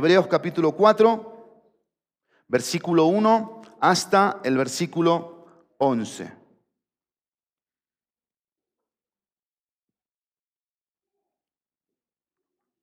[0.00, 1.74] Hebreos capítulo 4,
[2.48, 5.44] versículo 1 hasta el versículo
[5.76, 6.32] 11.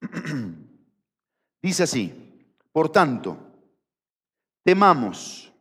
[1.64, 3.36] Dice así, por tanto,
[4.62, 5.52] temamos,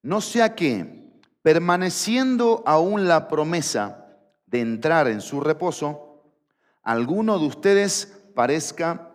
[0.00, 4.16] no sea que, permaneciendo aún la promesa
[4.46, 6.22] de entrar en su reposo,
[6.84, 9.10] alguno de ustedes parezca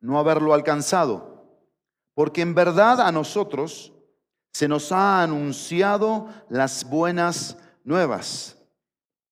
[0.00, 1.46] no haberlo alcanzado,
[2.14, 3.92] porque en verdad a nosotros
[4.52, 8.56] se nos ha anunciado las buenas nuevas.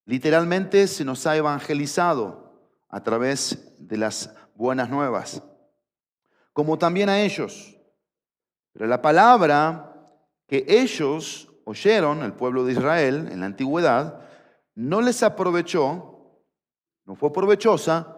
[0.05, 5.43] Literalmente se nos ha evangelizado a través de las buenas nuevas,
[6.53, 7.77] como también a ellos.
[8.73, 9.93] Pero la palabra
[10.47, 14.21] que ellos oyeron, el pueblo de Israel, en la antigüedad,
[14.75, 16.41] no les aprovechó,
[17.05, 18.16] no fue provechosa,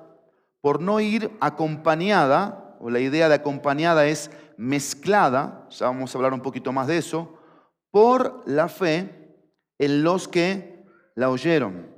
[0.68, 6.34] por no ir acompañada, o la idea de acompañada es mezclada, ya vamos a hablar
[6.34, 7.38] un poquito más de eso,
[7.90, 9.34] por la fe
[9.78, 11.88] en los que la oyeron.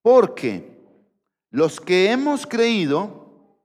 [0.00, 0.82] Porque
[1.50, 3.60] los que hemos creído,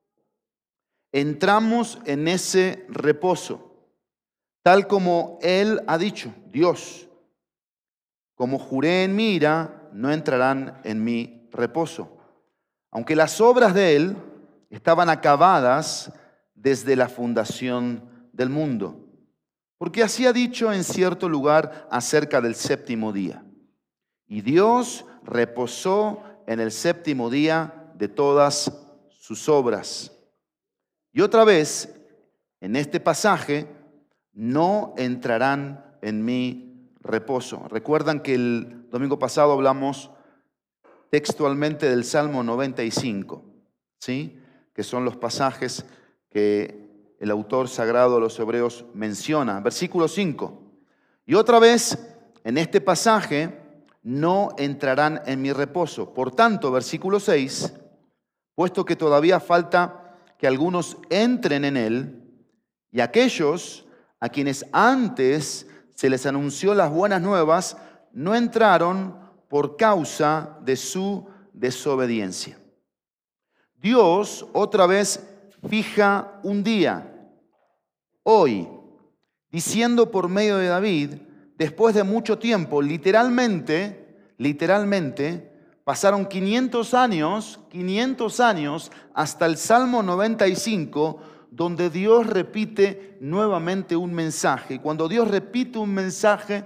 [1.13, 3.95] entramos en ese reposo,
[4.61, 7.07] tal como Él ha dicho, Dios,
[8.35, 12.17] como juré en mi ira, no entrarán en mi reposo.
[12.91, 14.17] Aunque las obras de Él
[14.69, 16.11] estaban acabadas
[16.53, 18.03] desde la fundación
[18.33, 18.99] del mundo,
[19.77, 23.43] porque así ha dicho en cierto lugar acerca del séptimo día.
[24.27, 28.71] Y Dios reposó en el séptimo día de todas
[29.09, 30.11] sus obras.
[31.11, 31.93] Y otra vez,
[32.59, 33.67] en este pasaje,
[34.33, 37.67] no entrarán en mi reposo.
[37.69, 40.11] Recuerdan que el domingo pasado hablamos
[41.11, 43.43] textualmente del Salmo 95,
[43.99, 44.39] ¿sí?
[44.73, 45.85] que son los pasajes
[46.29, 49.59] que el autor sagrado de los hebreos menciona.
[49.59, 50.59] Versículo 5.
[51.25, 51.99] Y otra vez,
[52.45, 53.59] en este pasaje,
[54.03, 56.13] no entrarán en mi reposo.
[56.13, 57.73] Por tanto, versículo 6,
[58.55, 62.23] puesto que todavía falta que algunos entren en él
[62.89, 63.85] y aquellos
[64.21, 67.75] a quienes antes se les anunció las buenas nuevas
[68.13, 69.20] no entraron
[69.51, 72.57] por causa de su desobediencia.
[73.75, 75.27] Dios otra vez
[75.69, 77.29] fija un día,
[78.23, 78.67] hoy,
[79.51, 81.13] diciendo por medio de David,
[81.57, 85.51] después de mucho tiempo, literalmente, literalmente,
[85.83, 91.19] Pasaron 500 años, 500 años, hasta el Salmo 95,
[91.49, 94.79] donde Dios repite nuevamente un mensaje.
[94.79, 96.65] Cuando Dios repite un mensaje,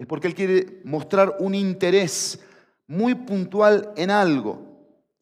[0.00, 2.40] es porque Él quiere mostrar un interés
[2.86, 4.66] muy puntual en algo.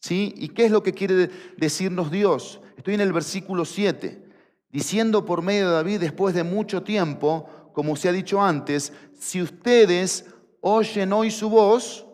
[0.00, 0.33] ¿Sí?
[0.37, 2.61] ¿Y qué es lo que quiere decirnos Dios?
[2.77, 4.25] Estoy en el versículo 7,
[4.71, 9.43] diciendo por medio de David, después de mucho tiempo, como se ha dicho antes, si
[9.43, 10.27] ustedes
[10.61, 12.06] oyen hoy su voz,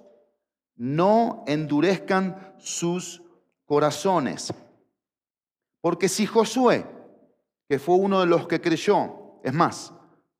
[0.75, 3.21] no endurezcan sus
[3.67, 4.55] corazones.
[5.83, 6.87] Porque si Josué,
[7.69, 9.93] que fue uno de los que creyó, es más,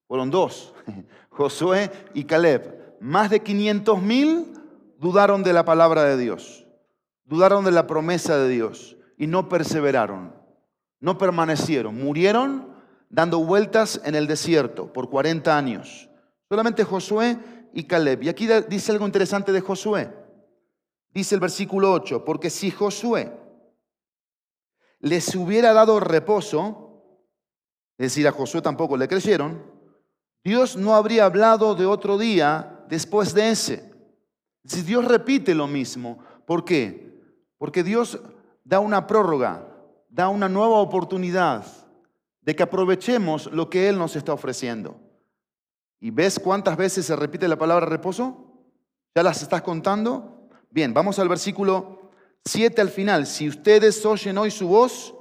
[0.09, 0.73] fueron dos,
[1.37, 4.53] Josué y Caleb, más de 500 mil
[4.99, 6.65] dudaron de la palabra de Dios,
[7.25, 10.33] dudaron de la promesa de Dios y no perseveraron,
[11.00, 12.72] no permanecieron, murieron
[13.11, 16.09] dando vueltas en el desierto por 40 años.
[16.49, 17.39] Solamente Josué
[17.72, 18.22] y Caleb.
[18.22, 20.12] Y aquí dice algo interesante de Josué.
[21.12, 23.33] Dice el versículo 8, porque si Josué
[25.01, 27.19] les hubiera dado reposo,
[27.99, 29.74] es decir, a Josué tampoco le creyeron,
[30.44, 33.91] Dios no habría hablado de otro día después de ese.
[34.65, 37.19] Si Dios repite lo mismo, ¿por qué?
[37.56, 38.21] Porque Dios
[38.62, 39.66] da una prórroga,
[40.10, 41.65] da una nueva oportunidad
[42.43, 45.00] de que aprovechemos lo que Él nos está ofreciendo.
[45.99, 48.69] ¿Y ves cuántas veces se repite la palabra reposo?
[49.15, 50.48] ¿Ya las estás contando?
[50.69, 52.10] Bien, vamos al versículo
[52.45, 53.27] 7 al final.
[53.27, 55.15] Si ustedes oyen hoy su voz,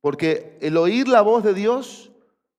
[0.00, 2.10] porque el oír la voz de Dios,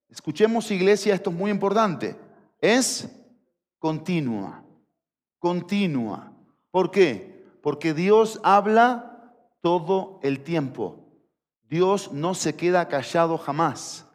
[0.09, 2.17] escuchemos iglesia, esto es muy importante,
[2.59, 3.09] es
[3.77, 4.63] continua,
[5.37, 6.33] continua.
[6.71, 7.45] ¿Por qué?
[7.61, 11.05] Porque Dios habla todo el tiempo.
[11.63, 14.07] Dios no se queda callado jamás.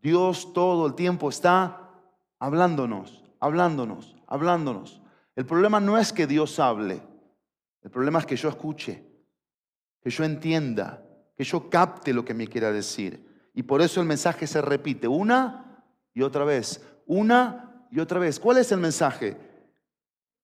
[0.00, 1.90] Dios todo el tiempo está
[2.38, 5.00] hablándonos, hablándonos, hablándonos.
[5.34, 7.02] El problema no es que Dios hable.
[7.82, 9.02] El problema es que yo escuche,
[10.00, 11.02] que yo entienda,
[11.36, 13.33] que yo capte lo que me quiera decir.
[13.54, 18.40] Y por eso el mensaje se repite una y otra vez, una y otra vez.
[18.40, 19.36] ¿Cuál es el mensaje?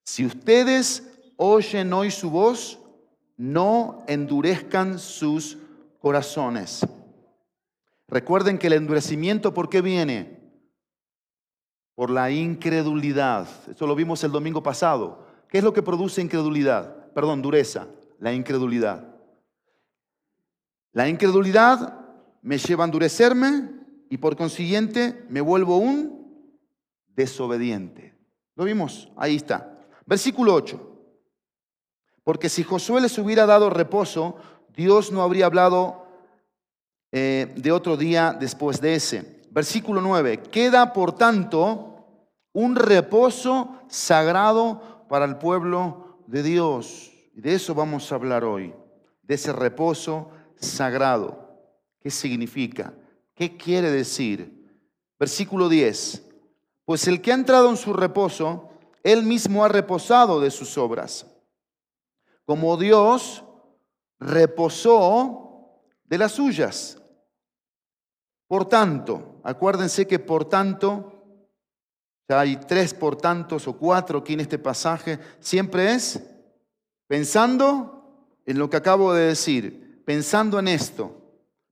[0.04, 2.78] Si ustedes oyen hoy su voz,
[3.36, 5.58] no endurezcan sus
[5.98, 6.86] corazones.
[8.06, 10.38] Recuerden que el endurecimiento, ¿por qué viene?
[11.94, 13.48] Por la incredulidad.
[13.68, 15.26] Eso lo vimos el domingo pasado.
[15.48, 17.12] ¿Qué es lo que produce incredulidad?
[17.12, 17.88] Perdón, dureza.
[18.18, 19.14] La incredulidad.
[20.92, 21.99] La incredulidad
[22.42, 23.70] me lleva a endurecerme
[24.08, 26.20] y por consiguiente me vuelvo un
[27.14, 28.14] desobediente.
[28.56, 29.10] ¿Lo vimos?
[29.16, 29.78] Ahí está.
[30.06, 30.86] Versículo 8.
[32.24, 34.36] Porque si Josué les hubiera dado reposo,
[34.74, 36.06] Dios no habría hablado
[37.12, 39.42] eh, de otro día después de ese.
[39.50, 40.42] Versículo 9.
[40.42, 42.06] Queda, por tanto,
[42.52, 47.12] un reposo sagrado para el pueblo de Dios.
[47.34, 48.74] Y de eso vamos a hablar hoy,
[49.22, 51.49] de ese reposo sagrado.
[52.00, 52.94] ¿Qué significa?
[53.34, 54.68] ¿Qué quiere decir?
[55.18, 56.26] Versículo 10.
[56.84, 58.70] Pues el que ha entrado en su reposo,
[59.02, 61.26] él mismo ha reposado de sus obras.
[62.44, 63.44] Como Dios
[64.18, 67.00] reposó de las suyas.
[68.46, 71.12] Por tanto, acuérdense que por tanto,
[72.28, 76.20] ya hay tres por tantos o cuatro aquí en este pasaje, siempre es
[77.06, 81.19] pensando en lo que acabo de decir, pensando en esto.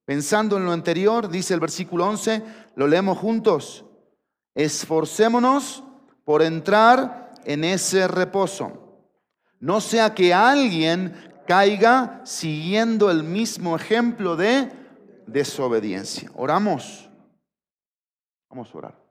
[0.08, 2.42] Pensando en lo anterior, dice el versículo 11,
[2.76, 3.84] lo leemos juntos.
[4.54, 5.84] Esforcémonos
[6.24, 9.04] por entrar en ese reposo.
[9.60, 11.12] No sea que alguien
[11.46, 14.72] caiga siguiendo el mismo ejemplo de
[15.26, 16.30] desobediencia.
[16.36, 17.10] Oramos.
[18.48, 19.04] Vamos a orar.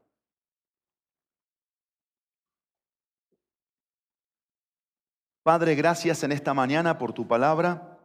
[5.43, 7.96] Padre, gracias en esta mañana por tu palabra.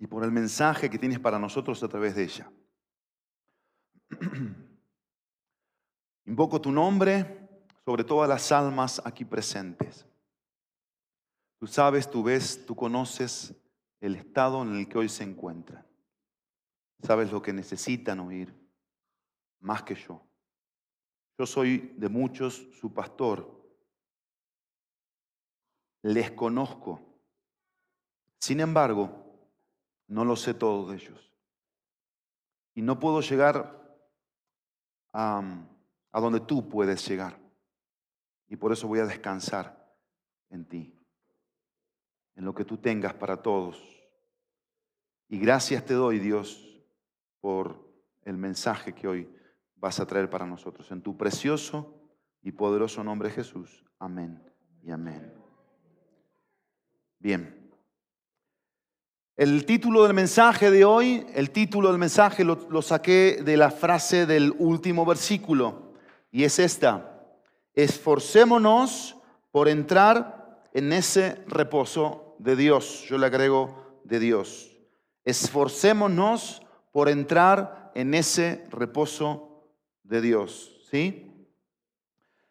[0.00, 2.50] Y por el mensaje que tienes para nosotros a través de ella.
[6.24, 7.48] Invoco tu nombre
[7.84, 10.06] sobre todas las almas aquí presentes.
[11.58, 13.54] Tú sabes, tú ves, tú conoces
[14.00, 15.86] el estado en el que hoy se encuentran.
[17.02, 18.54] Sabes lo que necesitan oír,
[19.60, 20.22] más que yo.
[21.38, 23.60] Yo soy de muchos su pastor.
[26.02, 27.02] Les conozco.
[28.38, 29.19] Sin embargo,
[30.10, 31.32] no lo sé todo de ellos.
[32.74, 33.96] Y no puedo llegar
[35.12, 35.66] a,
[36.10, 37.38] a donde tú puedes llegar.
[38.48, 39.94] Y por eso voy a descansar
[40.50, 40.98] en ti,
[42.34, 43.80] en lo que tú tengas para todos.
[45.28, 46.82] Y gracias te doy, Dios,
[47.40, 47.88] por
[48.22, 49.32] el mensaje que hoy
[49.76, 50.90] vas a traer para nosotros.
[50.90, 52.02] En tu precioso
[52.42, 53.84] y poderoso nombre Jesús.
[54.00, 54.42] Amén
[54.82, 55.32] y amén.
[57.20, 57.59] Bien.
[59.40, 64.26] El título del mensaje de hoy, el título del mensaje lo, saqué de la frase
[64.26, 65.94] del último versículo
[66.30, 67.24] y es esta,
[67.72, 69.16] esforcémonos
[69.50, 73.06] por entrar en ese reposo de Dios.
[73.08, 74.76] Yo le agrego de Dios.
[75.24, 76.60] Esforcémonos
[76.92, 79.64] por entrar en ese reposo
[80.02, 80.86] de Dios.
[80.90, 81.48] ¿Sí?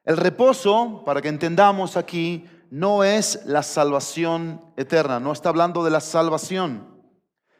[0.04, 5.92] El reposo, para que entendamos aquí, no es la salvación eterna, no está hablando de
[5.92, 6.88] la salvación,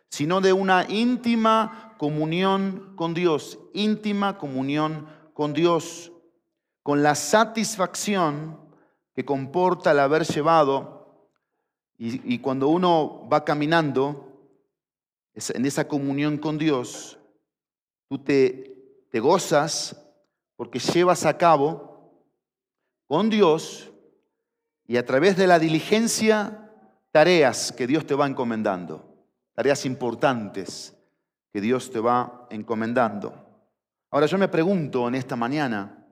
[0.10, 6.12] sino de una íntima comunión con Dios, íntima comunión con Dios,
[6.84, 8.60] con la satisfacción
[9.14, 11.00] que comporta el haber llevado,
[12.02, 14.30] y, cuando uno va caminando
[15.34, 17.20] en esa comunión con Dios,
[18.08, 18.66] tú te,
[19.14, 20.02] gozas
[20.56, 22.24] porque llevas a cabo
[23.06, 23.89] con Dios
[24.90, 26.68] y a través de la diligencia
[27.12, 30.98] tareas que Dios te va encomendando, tareas importantes
[31.54, 33.36] que Dios te va encomendando.
[34.10, 36.08] Ahora yo me pregunto en esta mañana,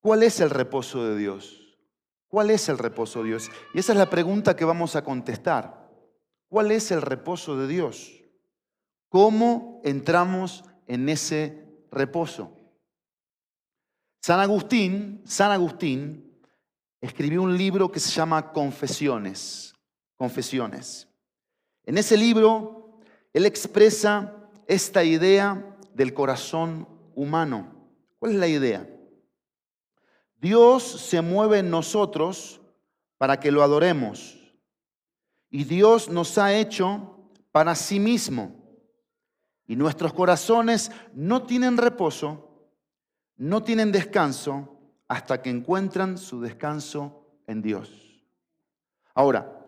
[0.00, 1.76] ¿cuál es el reposo de Dios?
[2.28, 3.50] ¿Cuál es el reposo de Dios?
[3.74, 5.90] Y esa es la pregunta que vamos a contestar.
[6.48, 8.12] ¿Cuál es el reposo de Dios?
[9.08, 12.52] ¿Cómo entramos en ese reposo?
[14.22, 16.23] San Agustín, San Agustín
[17.04, 19.74] escribió un libro que se llama Confesiones.
[20.16, 21.06] Confesiones.
[21.84, 22.98] En ese libro,
[23.34, 24.34] él expresa
[24.66, 27.90] esta idea del corazón humano.
[28.18, 28.88] ¿Cuál es la idea?
[30.40, 32.62] Dios se mueve en nosotros
[33.18, 34.40] para que lo adoremos.
[35.50, 38.80] Y Dios nos ha hecho para sí mismo.
[39.66, 42.66] Y nuestros corazones no tienen reposo,
[43.36, 44.73] no tienen descanso
[45.08, 47.90] hasta que encuentran su descanso en Dios.
[49.14, 49.60] Ahora,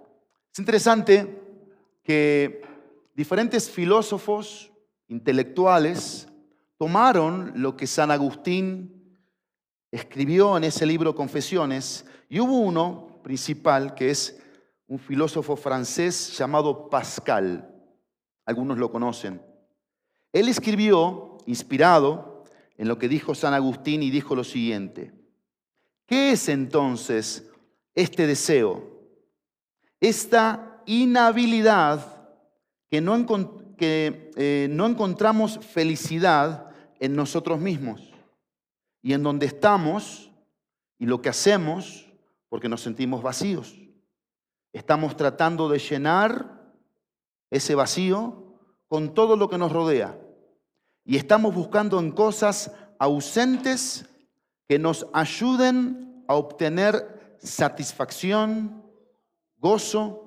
[0.52, 1.42] es interesante
[2.02, 2.62] que
[3.14, 4.72] diferentes filósofos
[5.08, 6.28] intelectuales
[6.78, 9.18] tomaron lo que San Agustín
[9.90, 14.40] escribió en ese libro Confesiones y hubo uno principal que es
[14.88, 17.72] un filósofo francés llamado Pascal.
[18.44, 19.42] Algunos lo conocen.
[20.32, 22.44] Él escribió, inspirado
[22.76, 25.12] en lo que dijo San Agustín, y dijo lo siguiente.
[26.06, 27.48] ¿Qué es entonces
[27.94, 28.82] este deseo?
[30.00, 32.28] Esta inhabilidad
[32.88, 33.16] que no,
[33.78, 36.70] eh, no encontramos felicidad
[37.00, 38.12] en nosotros mismos
[39.02, 40.30] y en donde estamos
[40.98, 42.06] y lo que hacemos
[42.48, 43.76] porque nos sentimos vacíos.
[44.72, 46.72] Estamos tratando de llenar
[47.50, 48.54] ese vacío
[48.86, 50.18] con todo lo que nos rodea
[51.04, 54.06] y estamos buscando en cosas ausentes
[54.68, 58.82] que nos ayuden a obtener satisfacción,
[59.58, 60.26] gozo,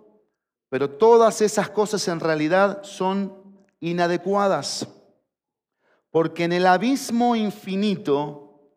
[0.70, 3.34] pero todas esas cosas en realidad son
[3.80, 4.88] inadecuadas,
[6.12, 8.72] porque en el abismo infinito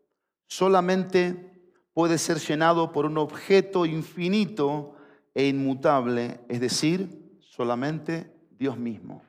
[0.46, 1.52] solamente
[1.92, 4.94] puede ser llenado por un objeto infinito
[5.34, 9.22] e inmutable, es decir, solamente Dios mismo.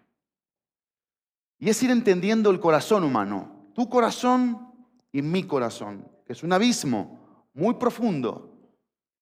[1.59, 4.73] Y es ir entendiendo el corazón humano, tu corazón
[5.11, 8.49] y mi corazón, es un abismo muy profundo.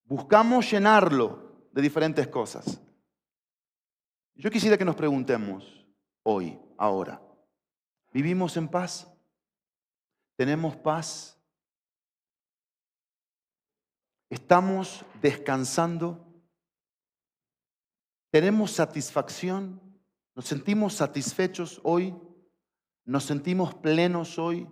[0.05, 2.81] Buscamos llenarlo de diferentes cosas.
[4.35, 5.85] Yo quisiera que nos preguntemos
[6.23, 7.21] hoy, ahora,
[8.11, 9.07] ¿vivimos en paz?
[10.37, 11.37] ¿Tenemos paz?
[14.29, 16.25] ¿Estamos descansando?
[18.31, 19.81] ¿Tenemos satisfacción?
[20.33, 22.15] ¿Nos sentimos satisfechos hoy?
[23.03, 24.67] ¿Nos sentimos plenos hoy?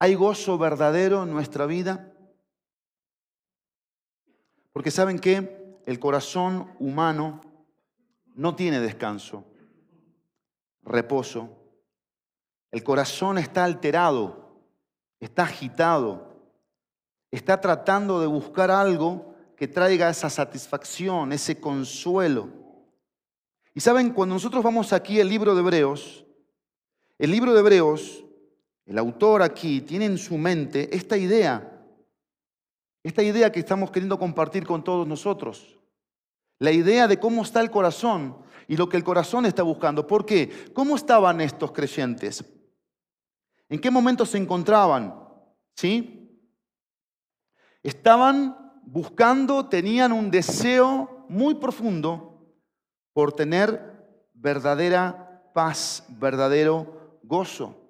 [0.00, 2.12] ¿Hay gozo verdadero en nuestra vida?
[4.72, 7.40] Porque saben que el corazón humano
[8.34, 9.44] no tiene descanso,
[10.82, 11.50] reposo.
[12.70, 14.62] El corazón está alterado,
[15.18, 16.52] está agitado,
[17.32, 22.50] está tratando de buscar algo que traiga esa satisfacción, ese consuelo.
[23.74, 26.24] Y saben, cuando nosotros vamos aquí al libro de Hebreos,
[27.18, 28.24] el libro de Hebreos,
[28.88, 31.78] el autor aquí tiene en su mente esta idea,
[33.02, 35.78] esta idea que estamos queriendo compartir con todos nosotros.
[36.58, 40.06] La idea de cómo está el corazón y lo que el corazón está buscando.
[40.06, 40.72] ¿Por qué?
[40.72, 42.42] ¿Cómo estaban estos creyentes?
[43.68, 45.22] ¿En qué momento se encontraban?
[45.76, 46.40] ¿Sí?
[47.82, 52.54] Estaban buscando, tenían un deseo muy profundo
[53.12, 57.87] por tener verdadera paz, verdadero gozo.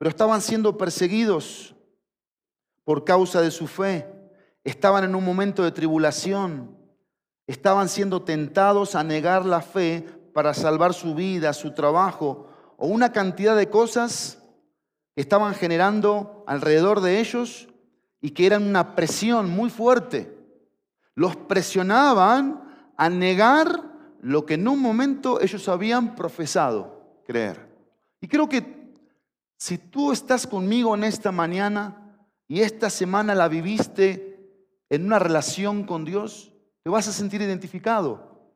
[0.00, 1.74] Pero estaban siendo perseguidos
[2.84, 4.10] por causa de su fe.
[4.64, 6.74] Estaban en un momento de tribulación.
[7.46, 12.46] Estaban siendo tentados a negar la fe para salvar su vida, su trabajo
[12.78, 14.42] o una cantidad de cosas
[15.14, 17.68] que estaban generando alrededor de ellos
[18.22, 20.34] y que eran una presión muy fuerte.
[21.14, 22.64] Los presionaban
[22.96, 23.82] a negar
[24.22, 27.68] lo que en un momento ellos habían profesado creer.
[28.22, 28.79] Y creo que
[29.60, 32.16] si tú estás conmigo en esta mañana
[32.48, 34.40] y esta semana la viviste
[34.88, 38.54] en una relación con Dios, te vas a sentir identificado.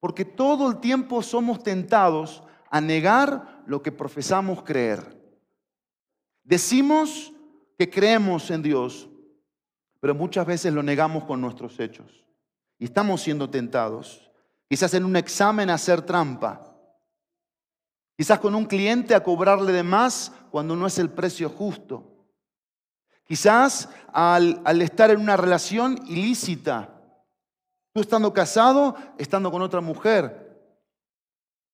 [0.00, 5.16] Porque todo el tiempo somos tentados a negar lo que profesamos creer.
[6.42, 7.32] Decimos
[7.78, 9.08] que creemos en Dios,
[10.00, 12.26] pero muchas veces lo negamos con nuestros hechos.
[12.76, 14.28] Y estamos siendo tentados.
[14.68, 16.69] Quizás en un examen hacer trampa.
[18.20, 22.28] Quizás con un cliente a cobrarle de más cuando no es el precio justo.
[23.24, 27.00] Quizás al, estar en una relación ilícita.
[27.94, 30.54] Tú estando casado, estando con otra mujer.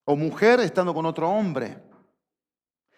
[0.05, 1.83] O mujer estando con otro hombre.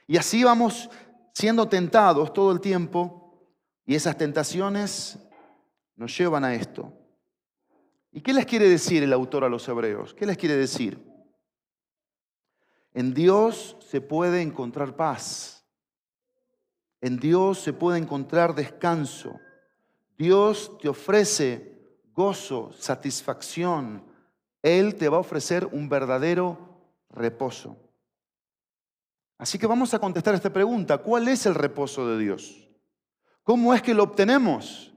[0.06, 0.88] Y así vamos
[1.34, 3.52] siendo tentados todo el tiempo
[3.84, 5.18] y esas tentaciones
[5.96, 6.94] nos llevan a esto.
[8.12, 10.14] ¿Y qué les quiere decir el autor a los hebreos?
[10.14, 11.09] ¿Qué les quiere decir?
[12.94, 15.66] En Dios se puede encontrar paz.
[17.02, 19.40] En Dios se puede encontrar descanso.
[20.18, 21.80] Dios te ofrece
[22.14, 24.04] gozo, satisfacción.
[24.62, 26.58] Él te va a ofrecer un verdadero
[27.10, 27.78] reposo.
[29.38, 30.98] Así que vamos a contestar esta pregunta.
[30.98, 32.68] ¿Cuál es el reposo de Dios?
[33.44, 34.94] ¿Cómo es que lo obtenemos?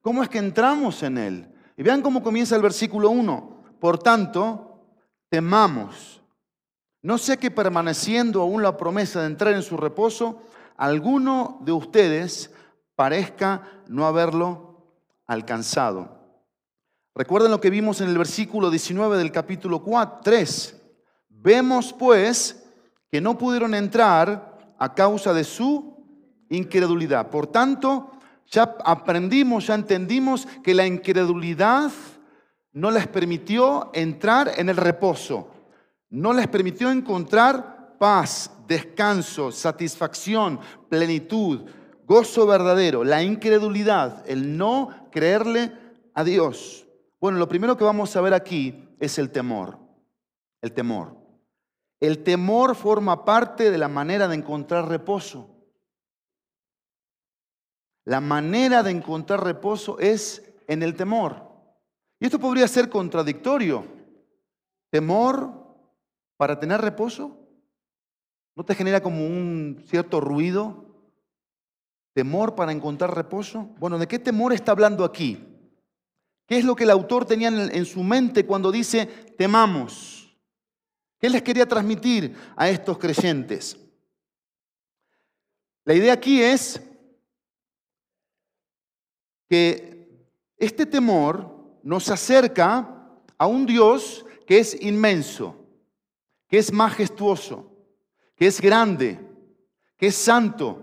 [0.00, 1.54] ¿Cómo es que entramos en Él?
[1.76, 3.76] Y vean cómo comienza el versículo 1.
[3.78, 4.82] Por tanto,
[5.28, 6.15] temamos.
[7.06, 10.42] No sé que permaneciendo aún la promesa de entrar en su reposo,
[10.76, 12.50] alguno de ustedes
[12.96, 14.90] parezca no haberlo
[15.24, 16.18] alcanzado.
[17.14, 20.82] Recuerden lo que vimos en el versículo 19 del capítulo 4, 3.
[21.28, 22.66] Vemos pues
[23.08, 26.04] que no pudieron entrar a causa de su
[26.48, 27.30] incredulidad.
[27.30, 28.10] Por tanto,
[28.48, 31.92] ya aprendimos, ya entendimos que la incredulidad
[32.72, 35.52] no les permitió entrar en el reposo,
[36.16, 40.58] no les permitió encontrar paz, descanso, satisfacción,
[40.88, 41.68] plenitud,
[42.06, 45.72] gozo verdadero, la incredulidad, el no creerle
[46.14, 46.86] a Dios.
[47.20, 49.78] Bueno, lo primero que vamos a ver aquí es el temor,
[50.62, 51.18] el temor.
[52.00, 55.50] El temor forma parte de la manera de encontrar reposo.
[58.06, 61.46] La manera de encontrar reposo es en el temor.
[62.18, 63.84] Y esto podría ser contradictorio.
[64.90, 65.65] Temor
[66.36, 67.38] para tener reposo.
[68.54, 70.86] ¿No te genera como un cierto ruido?
[72.14, 73.74] ¿Temor para encontrar reposo?
[73.78, 75.44] Bueno, ¿de qué temor está hablando aquí?
[76.46, 80.34] ¿Qué es lo que el autor tenía en su mente cuando dice temamos?
[81.18, 83.76] ¿Qué les quería transmitir a estos creyentes?
[85.84, 86.80] La idea aquí es
[89.48, 90.26] que
[90.56, 95.65] este temor nos acerca a un Dios que es inmenso,
[96.48, 97.72] que es majestuoso,
[98.36, 99.18] que es grande,
[99.96, 100.82] que es santo,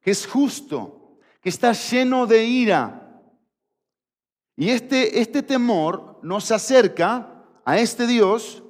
[0.00, 3.20] que es justo, que está lleno de ira.
[4.56, 8.62] Y este, este temor nos acerca a este Dios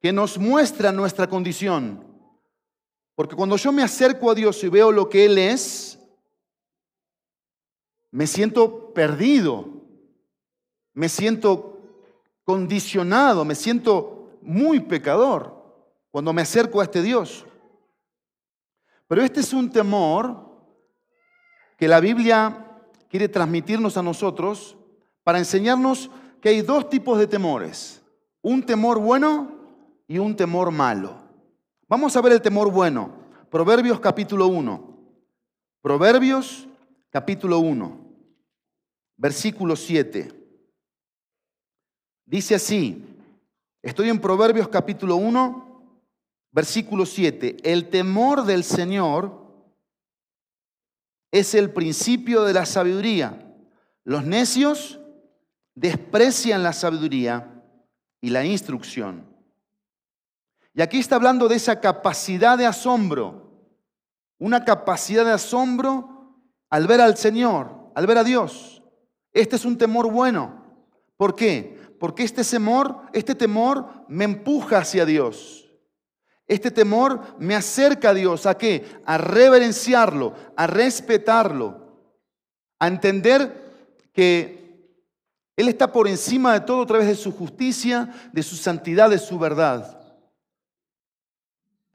[0.00, 2.04] que nos muestra nuestra condición.
[3.14, 5.98] Porque cuando yo me acerco a Dios y veo lo que Él es,
[8.10, 9.68] me siento perdido,
[10.92, 11.80] me siento
[12.44, 15.61] condicionado, me siento muy pecador
[16.12, 17.44] cuando me acerco a este Dios.
[19.08, 20.52] Pero este es un temor
[21.76, 24.76] que la Biblia quiere transmitirnos a nosotros
[25.24, 26.08] para enseñarnos
[26.40, 28.00] que hay dos tipos de temores,
[28.42, 29.50] un temor bueno
[30.06, 31.16] y un temor malo.
[31.88, 33.10] Vamos a ver el temor bueno,
[33.50, 34.92] Proverbios capítulo 1.
[35.82, 36.68] Proverbios
[37.10, 38.02] capítulo 1
[39.22, 40.32] versículo 7.
[42.26, 43.04] Dice así,
[43.80, 45.71] estoy en Proverbios capítulo 1,
[46.52, 47.56] versículo 7.
[47.64, 49.42] El temor del Señor
[51.30, 53.54] es el principio de la sabiduría.
[54.04, 55.00] Los necios
[55.74, 57.62] desprecian la sabiduría
[58.20, 59.26] y la instrucción.
[60.74, 63.50] Y aquí está hablando de esa capacidad de asombro,
[64.38, 66.36] una capacidad de asombro
[66.70, 68.82] al ver al Señor, al ver a Dios.
[69.32, 70.62] Este es un temor bueno.
[71.16, 71.78] ¿Por qué?
[72.00, 75.61] Porque este temor, este temor me empuja hacia Dios.
[76.52, 78.44] Este temor me acerca a Dios.
[78.44, 78.84] ¿A qué?
[79.06, 82.12] A reverenciarlo, a respetarlo,
[82.78, 84.86] a entender que
[85.56, 89.18] Él está por encima de todo a través de su justicia, de su santidad, de
[89.18, 89.98] su verdad.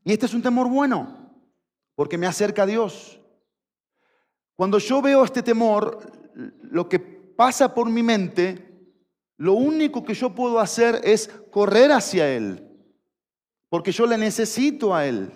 [0.03, 1.35] Y este es un temor bueno,
[1.93, 3.19] porque me acerca a Dios.
[4.55, 5.99] Cuando yo veo este temor,
[6.63, 8.89] lo que pasa por mi mente,
[9.37, 12.66] lo único que yo puedo hacer es correr hacia Él,
[13.69, 15.31] porque yo le necesito a Él.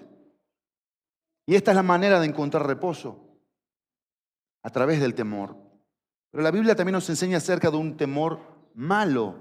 [1.46, 3.40] Y esta es la manera de encontrar reposo,
[4.64, 5.56] a través del temor.
[6.32, 8.40] Pero la Biblia también nos enseña acerca de un temor
[8.74, 9.36] malo.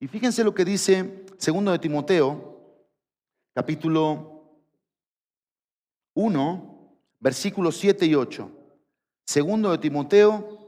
[0.00, 2.86] Y fíjense lo que dice segundo de Timoteo,
[3.54, 4.60] capítulo
[6.14, 8.50] 1, versículos 7 y 8.
[9.26, 10.58] Segundo de Timoteo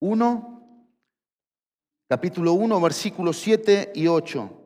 [0.00, 0.86] 1,
[2.08, 4.59] capítulo 1, versículos 7 y 8.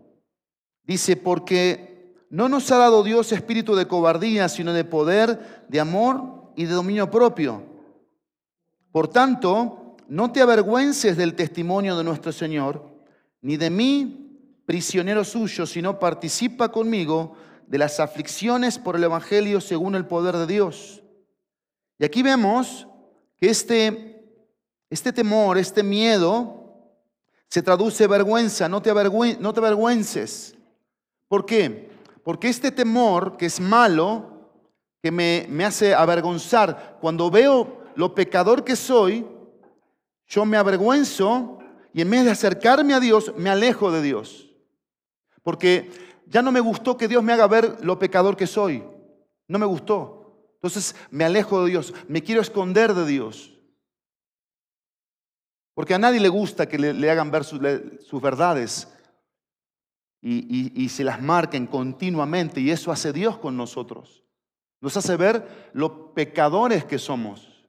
[0.84, 6.52] Dice, porque no nos ha dado Dios espíritu de cobardía, sino de poder, de amor
[6.56, 7.62] y de dominio propio.
[8.92, 12.84] Por tanto, no te avergüences del testimonio de nuestro Señor,
[13.40, 19.94] ni de mí, prisionero suyo, sino participa conmigo de las aflicciones por el Evangelio según
[19.94, 21.02] el poder de Dios.
[21.98, 22.86] Y aquí vemos
[23.36, 24.14] que este
[24.94, 26.60] este temor, este miedo,
[27.48, 28.92] se traduce vergüenza, no te,
[29.40, 30.54] no te avergüences.
[31.34, 31.90] ¿Por qué?
[32.22, 34.52] Porque este temor, que es malo,
[35.02, 39.26] que me, me hace avergonzar, cuando veo lo pecador que soy,
[40.28, 41.58] yo me avergüenzo
[41.92, 44.48] y en vez de acercarme a Dios, me alejo de Dios.
[45.42, 45.90] Porque
[46.28, 48.84] ya no me gustó que Dios me haga ver lo pecador que soy.
[49.48, 50.38] No me gustó.
[50.62, 53.58] Entonces me alejo de Dios, me quiero esconder de Dios.
[55.74, 57.58] Porque a nadie le gusta que le, hagan ver sus,
[58.22, 58.93] verdades
[60.26, 62.60] y, se las marquen continuamente.
[62.60, 64.24] Y eso hace Dios con nosotros.
[64.80, 67.66] Nos hace ver lo pecadores que somos.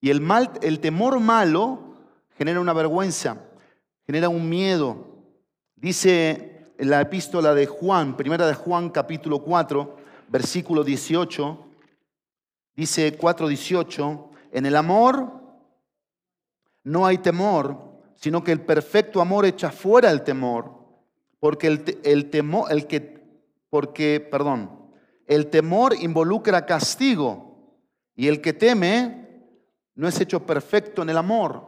[0.00, 1.94] Y el, mal, el temor malo
[2.36, 3.38] genera una vergüenza,
[4.04, 5.06] genera un miedo.
[5.76, 9.96] Dice la epístola de Juan, primera de Juan capítulo 4,
[10.28, 11.66] versículo 18,
[12.74, 15.32] dice 4.18, en el amor
[16.82, 17.78] no hay temor,
[18.16, 20.81] sino que el perfecto amor echa fuera el temor,
[21.42, 23.20] porque el, el temor, el que,
[23.68, 24.92] porque, perdón,
[25.26, 27.80] el temor involucra castigo
[28.14, 29.40] y el que teme
[29.96, 31.66] no es hecho perfecto en el amor.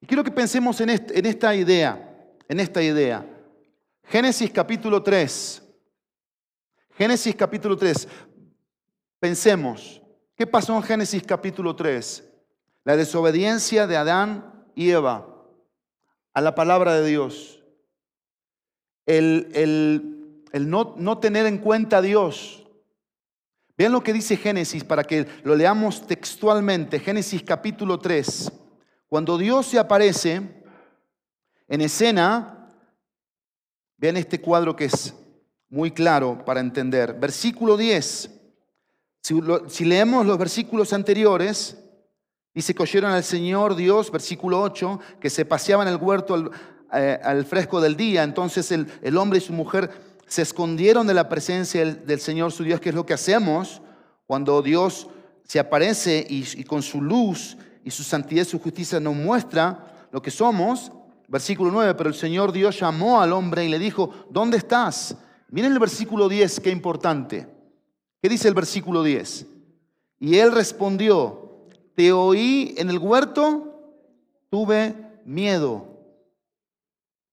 [0.00, 3.28] Y quiero que pensemos en, en esta idea, en esta idea.
[4.04, 5.64] Génesis capítulo 3.
[6.96, 8.06] Génesis capítulo 3.
[9.18, 10.00] Pensemos,
[10.36, 12.24] ¿qué pasó en Génesis capítulo 3?
[12.84, 15.26] La desobediencia de Adán y Eva
[16.32, 17.57] a la palabra de Dios.
[19.08, 19.48] El,
[20.52, 22.66] el, no, no tener en cuenta a Dios.
[23.74, 27.00] Vean lo que dice Génesis para que lo leamos textualmente.
[27.00, 28.52] Génesis capítulo 3.
[29.08, 30.42] Cuando Dios se aparece
[31.68, 32.68] en escena,
[33.96, 35.14] vean este cuadro que es
[35.70, 37.14] muy claro para entender.
[37.14, 38.30] Versículo 10.
[39.22, 41.82] Si, leemos los versículos anteriores,
[42.52, 46.50] dice que oyeron al Señor Dios, versículo 8, que se paseaba en el huerto al,
[46.92, 48.22] eh, fresco del día.
[48.22, 49.90] Entonces el, hombre y su mujer
[50.26, 53.80] se escondieron de la presencia del, Señor su Dios, que es lo que hacemos
[54.26, 55.08] cuando Dios
[55.44, 60.08] se aparece y, y con su luz y su santidad y su justicia nos muestra
[60.12, 60.92] lo que somos.
[61.28, 65.16] Versículo 9, pero el Señor Dios llamó al hombre y le dijo, ¿dónde estás?
[65.50, 67.48] Miren el versículo 10, qué importante.
[68.20, 69.46] ¿Qué dice el versículo 10?
[70.20, 73.96] Y él respondió, te oí en el huerto,
[74.50, 75.87] tuve miedo.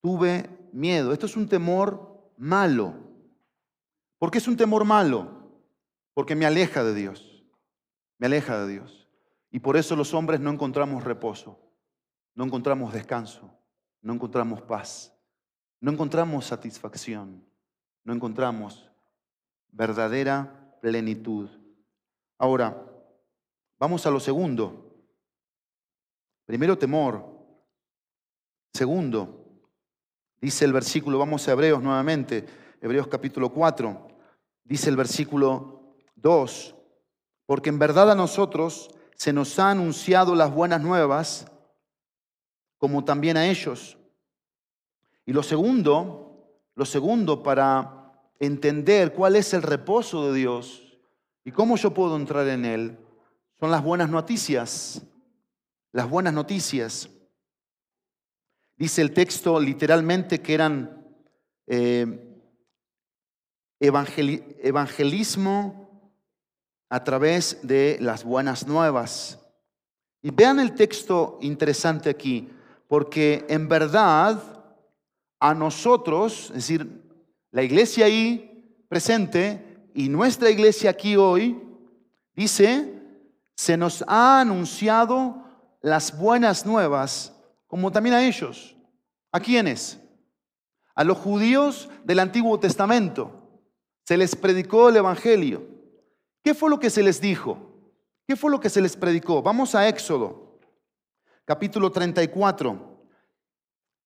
[0.06, 1.12] Tuve miedo.
[1.12, 2.94] Esto es un temor malo.
[4.20, 5.50] ¿Por qué es un temor malo?
[6.14, 7.44] Porque me aleja de Dios.
[8.16, 9.08] Me aleja de Dios.
[9.50, 11.58] Y por eso los hombres no encontramos reposo,
[12.36, 13.50] no encontramos descanso,
[14.00, 15.12] no encontramos paz,
[15.80, 17.44] no encontramos satisfacción
[18.04, 18.88] no encontramos
[19.72, 21.50] verdadera plenitud.
[22.38, 22.80] Ahora,
[23.80, 24.94] vamos a lo segundo.
[26.44, 27.26] Primero, temor.
[28.72, 29.45] Segundo,
[30.46, 32.46] dice el versículo, vamos a Hebreos nuevamente,
[32.80, 34.06] Hebreos capítulo 4,
[34.62, 36.76] dice el versículo 2,
[37.46, 41.50] porque en verdad a nosotros se nos ha anunciado las buenas nuevas,
[42.78, 43.98] como también a ellos.
[45.24, 50.96] Y lo segundo, lo segundo, para entender cuál es el reposo de Dios
[51.42, 52.98] y cómo yo puedo entrar en él,
[53.58, 55.02] son las buenas noticias.
[55.90, 57.10] Las buenas noticias.
[58.76, 61.04] Dice el texto literalmente que eran
[61.66, 62.22] eh,
[63.80, 65.86] evangelismo
[66.88, 69.38] a través de las buenas nuevas.
[70.22, 72.48] Y vean el texto interesante aquí,
[72.88, 74.40] porque en verdad
[75.38, 77.02] a nosotros, es decir,
[77.50, 81.60] la iglesia ahí presente y nuestra iglesia aquí hoy,
[82.34, 82.92] dice,
[83.54, 85.44] se nos ha anunciado
[85.80, 87.35] las buenas nuevas,
[87.66, 88.76] como también a ellos.
[89.32, 90.00] ¿A quiénes?
[90.94, 93.60] A los judíos del Antiguo Testamento.
[94.04, 95.66] Se les predicó el Evangelio.
[96.42, 97.58] ¿Qué fue lo que se les dijo?
[98.26, 99.42] ¿Qué fue lo que se les predicó?
[99.42, 100.58] Vamos a Éxodo,
[101.44, 102.96] capítulo 34.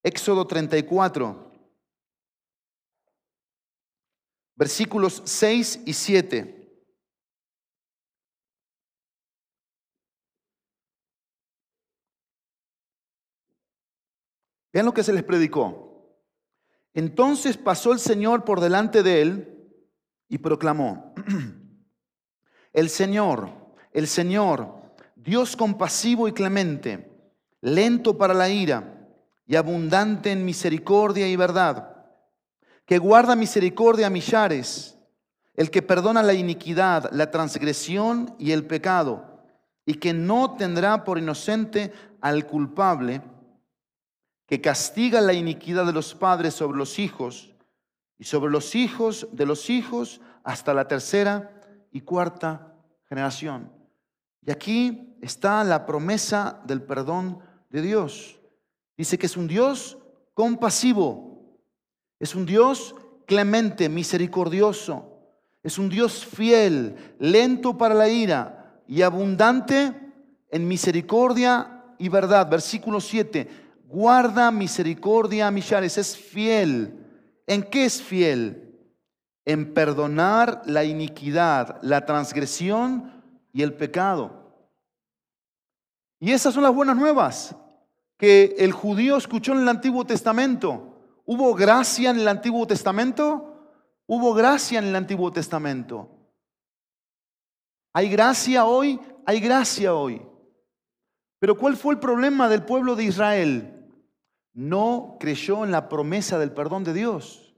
[0.02, 1.52] Éxodo 34,
[4.56, 6.59] versículos 6 y 7.
[14.72, 15.90] Vean lo que se les predicó.
[16.94, 19.60] Entonces pasó el Señor por delante de él
[20.28, 21.14] y proclamó,
[22.72, 23.50] el Señor,
[23.92, 24.80] el Señor,
[25.16, 27.10] Dios compasivo y clemente,
[27.60, 29.08] lento para la ira
[29.46, 32.06] y abundante en misericordia y verdad,
[32.86, 34.96] que guarda misericordia a millares,
[35.54, 39.44] el que perdona la iniquidad, la transgresión y el pecado,
[39.84, 43.22] y que no tendrá por inocente al culpable,
[44.50, 47.54] que castiga la iniquidad de los padres sobre los hijos
[48.18, 51.52] y sobre los hijos de los hijos hasta la tercera
[51.92, 52.74] y cuarta
[53.08, 53.70] generación.
[54.44, 58.40] Y aquí está la promesa del perdón de Dios.
[58.96, 59.98] Dice que es un Dios
[60.34, 61.56] compasivo,
[62.18, 65.16] es un Dios clemente, misericordioso,
[65.62, 69.94] es un Dios fiel, lento para la ira y abundante
[70.50, 72.50] en misericordia y verdad.
[72.50, 76.96] Versículo 7, guarda misericordia a millares, es fiel.
[77.46, 78.78] ¿En qué es fiel?
[79.44, 83.22] En perdonar la iniquidad, la transgresión
[83.52, 84.64] y el pecado.
[86.20, 87.56] Y esas son las buenas nuevas
[88.16, 91.22] que el judío escuchó en el Antiguo Testamento.
[91.24, 93.46] ¿Hubo gracia en el Antiguo Testamento?
[94.06, 96.08] Hubo gracia en el Antiguo Testamento.
[97.92, 99.00] ¿Hay gracia hoy?
[99.26, 100.22] Hay gracia hoy.
[101.40, 103.79] Pero ¿cuál fue el problema del pueblo de Israel?
[104.52, 107.54] No creyó en la promesa del perdón de Dios.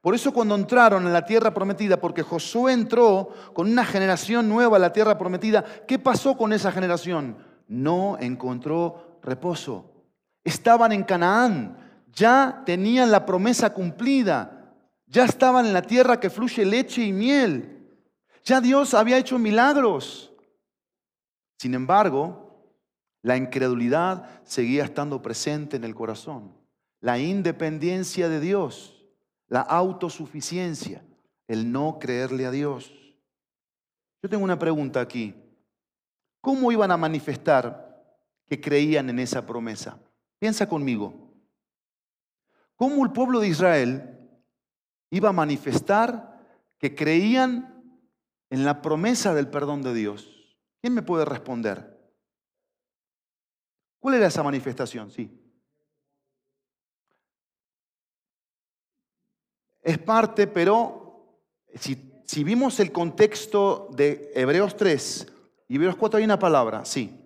[0.00, 4.76] Por eso cuando entraron en la tierra prometida, porque Josué entró con una generación nueva
[4.76, 7.36] a la tierra prometida, ¿qué pasó con esa generación?
[7.68, 9.92] No encontró reposo.
[10.42, 11.78] Estaban en Canaán,
[12.12, 14.74] ya tenían la promesa cumplida,
[15.06, 17.88] ya estaban en la tierra que fluye leche y miel,
[18.44, 20.32] ya Dios había hecho milagros.
[21.58, 22.51] Sin embargo,
[23.22, 26.52] la incredulidad seguía estando presente en el corazón,
[27.00, 29.02] la independencia de Dios
[29.52, 31.04] la autosuficiencia,
[31.46, 32.90] el no creerle a Dios.
[34.22, 35.34] Yo tengo una pregunta aquí.
[36.40, 38.02] ¿Cómo iban a manifestar
[38.46, 39.98] que creían en esa promesa?
[40.38, 41.34] Piensa conmigo.
[42.76, 44.30] ¿Cómo el pueblo de Israel
[45.10, 46.42] iba a manifestar
[46.78, 47.94] que creían
[48.48, 50.56] en la promesa del perdón de Dios?
[50.80, 51.91] ¿Quién me puede responder?
[54.02, 55.10] ¿Cuál era esa manifestación?
[55.10, 55.30] Sí.
[59.82, 61.38] es parte, pero
[61.74, 65.26] si, vimos el contexto de Hebreos 3
[65.68, 67.18] y Hebreos 4 hay una palabra, sí.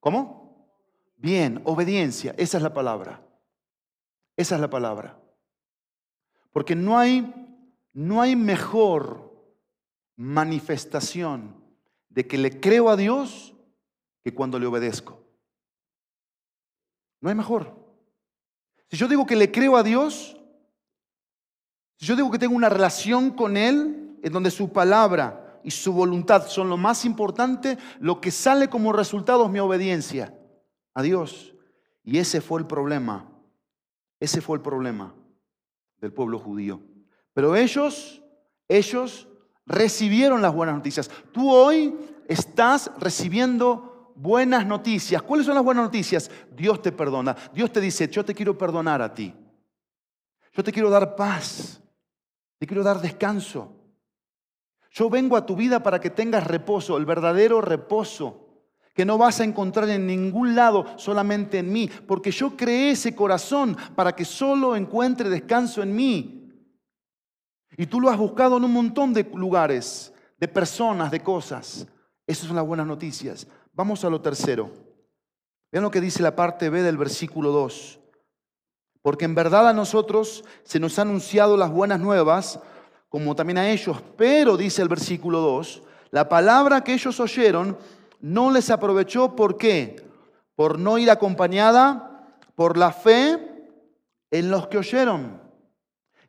[0.00, 0.68] ¿Cómo?
[1.16, 3.22] Bien, obediencia, esa es la palabra.
[4.36, 5.18] Esa es la palabra.
[6.52, 7.34] Porque no hay,
[7.94, 9.34] no hay mejor
[10.16, 11.54] manifestación
[12.10, 13.54] de que le creo a Dios
[14.22, 15.25] que cuando le obedezco.
[17.20, 17.74] No hay mejor.
[18.88, 20.36] Si yo digo que le creo a Dios,
[21.96, 25.92] si yo digo que tengo una relación con Él, en donde su palabra y su
[25.92, 30.36] voluntad son lo más importante, lo que sale como resultado es mi obediencia
[30.94, 31.54] a Dios.
[32.04, 33.28] Y ese fue el problema.
[34.20, 35.14] Ese fue el problema
[35.98, 36.80] del pueblo judío.
[37.32, 38.22] Pero ellos,
[38.68, 39.28] ellos
[39.66, 41.10] recibieron las buenas noticias.
[41.32, 41.94] Tú hoy
[42.28, 45.22] estás recibiendo buenas noticias.
[45.22, 46.30] ¿Cuáles son las buenas noticias?
[46.54, 47.36] Dios te perdona.
[47.52, 49.34] Dios te dice, yo te quiero perdonar a ti.
[50.52, 51.82] Yo te quiero dar paz.
[52.58, 53.72] Te quiero dar descanso.
[54.90, 59.40] Yo vengo a tu vida para que tengas reposo, el verdadero reposo, que no vas
[59.40, 64.24] a encontrar en ningún lado, solamente en mí, porque yo creé ese corazón para que
[64.24, 66.50] solo encuentre descanso en mí.
[67.76, 71.86] Y tú lo has buscado en un montón de lugares, de personas, de cosas.
[72.26, 73.46] Esas son las buenas noticias.
[73.76, 74.70] Vamos a lo tercero.
[75.70, 78.00] Vean lo que dice la parte B del versículo 2.
[79.02, 82.58] Porque en verdad a nosotros se nos han anunciado las buenas nuevas,
[83.10, 84.02] como también a ellos.
[84.16, 87.76] Pero, dice el versículo 2, la palabra que ellos oyeron
[88.18, 89.36] no les aprovechó.
[89.36, 90.02] ¿Por qué?
[90.54, 93.38] Por no ir acompañada por la fe
[94.30, 95.38] en los que oyeron.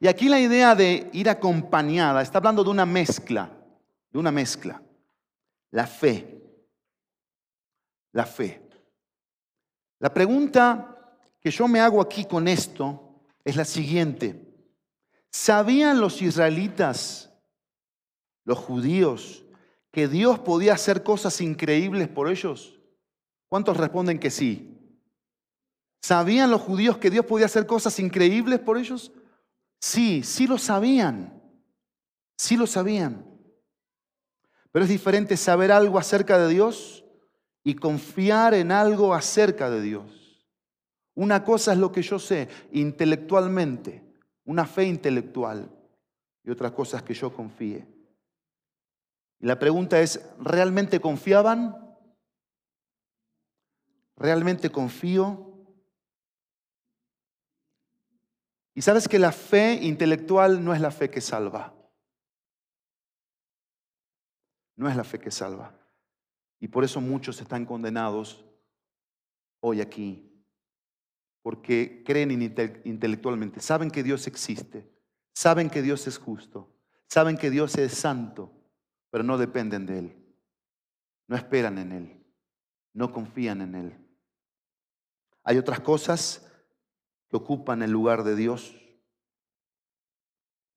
[0.02, 3.50] Y aquí la idea de ir acompañada está hablando de una mezcla,
[4.12, 4.82] de una mezcla.
[5.72, 6.38] La fe.
[8.18, 8.68] La fe.
[10.00, 14.44] La pregunta que yo me hago aquí con esto es la siguiente.
[15.30, 17.32] ¿Sabían los israelitas,
[18.44, 19.46] los judíos,
[19.92, 22.80] que Dios podía hacer cosas increíbles por ellos?
[23.50, 24.76] ¿Cuántos responden que sí?
[26.02, 29.12] ¿Sabían los judíos que Dios podía hacer cosas increíbles por ellos?
[29.80, 31.40] Sí, sí lo sabían.
[32.36, 33.24] Sí lo sabían.
[34.72, 37.04] Pero es diferente saber algo acerca de Dios
[37.68, 40.48] y confiar en algo acerca de Dios.
[41.16, 44.02] Una cosa es lo que yo sé intelectualmente,
[44.46, 45.70] una fe intelectual,
[46.46, 47.86] y otra cosa es que yo confíe.
[49.42, 51.98] Y la pregunta es, ¿realmente confiaban?
[54.16, 55.68] ¿Realmente confío?
[58.76, 61.76] Y sabes que la fe intelectual no es la fe que salva.
[64.78, 65.78] No es la fe que salva.
[66.60, 68.46] Y por eso muchos están condenados
[69.60, 70.28] hoy aquí
[71.48, 72.30] porque creen
[72.84, 74.86] intelectualmente, saben que Dios existe,
[75.34, 76.76] saben que Dios es justo,
[77.08, 78.52] saben que Dios es santo,
[79.10, 80.26] pero no dependen de Él,
[81.26, 82.26] no esperan en Él,
[82.92, 83.98] no confían en Él.
[85.46, 86.52] Hay otras cosas
[87.30, 88.76] que ocupan el lugar de Dios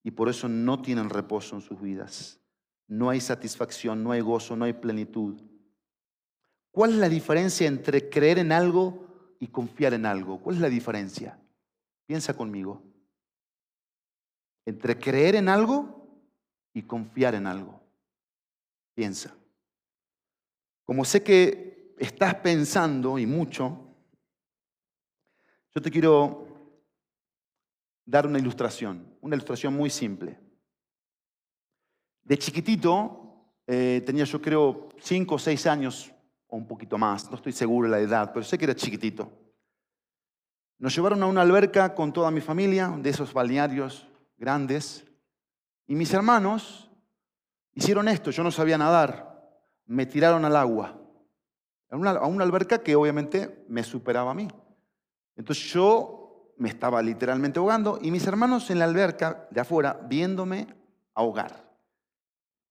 [0.05, 2.41] y por eso no tienen reposo en sus vidas.
[2.87, 5.50] No hay satisfacción, no hay gozo, no hay plenitud.
[6.71, 10.39] ¿Cuál es la diferencia entre creer en algo y confiar en algo.
[10.39, 11.41] ¿Cuál es la diferencia?
[12.07, 12.83] Piensa conmigo.
[14.67, 16.07] Entre creer en algo
[16.75, 17.81] y confiar en algo.
[18.95, 19.35] Piensa.
[20.85, 23.97] Como sé que estás pensando y mucho,
[25.75, 26.47] yo te quiero
[28.05, 30.39] dar una ilustración, una ilustración muy simple.
[32.23, 36.13] De chiquitito, eh, tenía yo creo cinco o seis años,
[36.51, 39.31] o un poquito más, no estoy seguro de la edad, pero sé que era chiquitito.
[40.79, 45.07] Nos llevaron a una alberca con toda mi familia, de esos balnearios grandes,
[45.87, 46.91] y mis hermanos
[47.75, 49.51] hicieron esto, yo no sabía nadar,
[49.87, 50.99] me tiraron al agua,
[51.91, 54.49] a una, a una alberca que obviamente me superaba a mí.
[55.37, 60.67] Entonces yo me estaba literalmente ahogando y mis hermanos en la alberca de afuera viéndome
[61.15, 61.69] ahogar.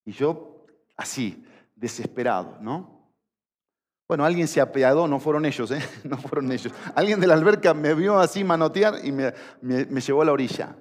[0.05, 0.65] Y yo
[0.95, 2.98] así, desesperado, ¿no?
[4.09, 5.81] Bueno, alguien se apeadó, no fueron ellos, ¿eh?
[6.03, 6.73] No fueron ellos.
[6.95, 10.75] Alguien de la alberca me vio así manotear y me, me llevó a la orilla.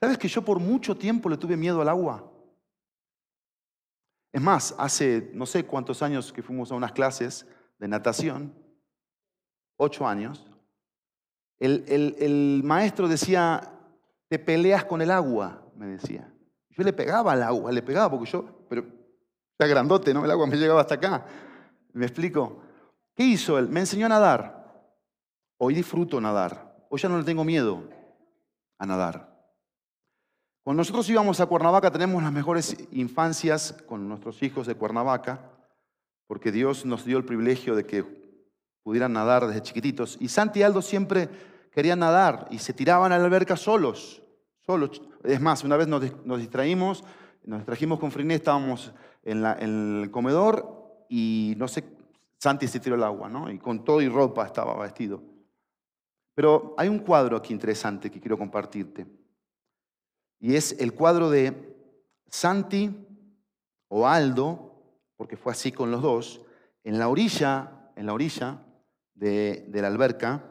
[0.00, 2.32] ¿Sabes que yo por mucho tiempo le tuve miedo al agua?
[4.32, 7.46] Es más, hace no sé cuántos años que fuimos a unas clases
[7.78, 8.54] de natación,
[9.76, 10.46] ocho años,
[11.58, 13.70] el, el, el maestro decía,
[14.28, 16.32] te peleas con el agua, me decía.
[16.70, 18.86] Yo le pegaba al agua, le pegaba porque yo, pero
[19.52, 20.24] está grandote, ¿no?
[20.24, 21.26] El agua me llegaba hasta acá.
[21.92, 22.62] ¿Me explico?
[23.14, 23.68] ¿Qué hizo él?
[23.68, 24.60] Me enseñó a nadar.
[25.58, 26.86] Hoy disfruto nadar.
[26.88, 27.84] Hoy ya no le tengo miedo
[28.78, 29.30] a nadar.
[30.62, 35.50] Cuando nosotros íbamos a Cuernavaca tenemos las mejores infancias con nuestros hijos de Cuernavaca,
[36.26, 38.04] porque Dios nos dio el privilegio de que
[38.82, 40.16] pudieran nadar desde chiquititos.
[40.20, 41.28] Y Santi y Aldo siempre
[41.72, 44.22] querían nadar y se tiraban a la alberca solos,
[44.64, 45.02] solos.
[45.24, 46.00] Es más, una vez nos,
[46.38, 47.04] distraímos,
[47.44, 48.92] nos distrajimos con Friné, estábamos
[49.24, 50.79] en, en el comedor
[51.12, 51.82] y no sé,
[52.38, 53.50] Santi se tiró el agua, ¿no?
[53.50, 55.20] Y con todo y ropa estaba vestido.
[56.36, 59.06] Pero hay un cuadro aquí interesante que quiero compartirte.
[60.38, 61.76] Y es el cuadro de
[62.28, 62.94] Santi
[63.88, 64.72] o Aldo,
[65.16, 66.42] porque fue así con los dos,
[66.84, 68.64] en la orilla, en la orilla
[69.14, 70.44] de, la alberca,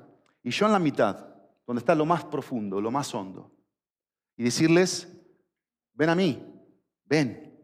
[0.43, 1.26] y yo en la mitad,
[1.65, 3.50] donde está lo más profundo, lo más hondo.
[4.36, 5.08] Y decirles,
[5.93, 6.38] ven a mí,
[7.06, 7.58] ven,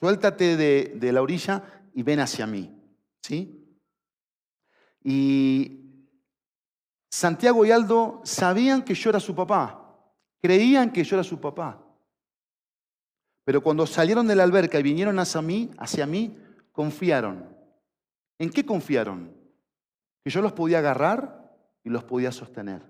[0.00, 2.70] suéltate de la orilla y ven hacia mí.
[3.22, 3.64] ¿Sí?
[5.02, 5.84] Y
[7.10, 9.98] Santiago y Aldo sabían que yo era su papá,
[10.42, 11.80] creían que yo era su papá.
[13.44, 16.36] Pero cuando salieron de la alberca y vinieron hacia mí, hacia mí,
[16.72, 17.54] confiaron.
[18.38, 19.32] ¿En qué confiaron?
[20.22, 22.82] Que yo los podía agarrar y los podía sostener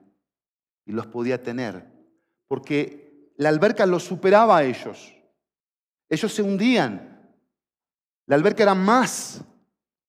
[0.87, 1.85] y los podía tener,
[2.47, 5.14] porque la alberca los superaba a ellos.
[6.09, 7.13] Ellos se hundían,
[8.27, 9.45] la alberca era más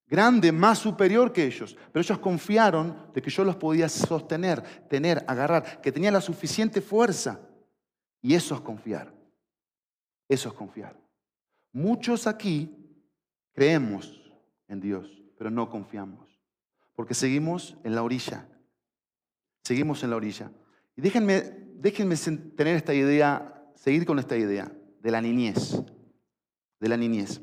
[0.07, 5.23] grande, más superior que ellos, pero ellos confiaron de que yo los podía sostener, tener,
[5.27, 7.39] agarrar, que tenía la suficiente fuerza.
[8.21, 9.13] Y eso es confiar.
[10.27, 10.99] Eso es confiar.
[11.71, 12.75] Muchos aquí
[13.53, 14.21] creemos
[14.67, 16.39] en Dios, pero no confiamos,
[16.95, 18.47] porque seguimos en la orilla.
[19.63, 20.51] Seguimos en la orilla.
[20.95, 21.41] Y déjenme,
[21.75, 22.15] déjenme
[22.55, 25.81] tener esta idea, seguir con esta idea de la niñez,
[26.79, 27.41] de la niñez.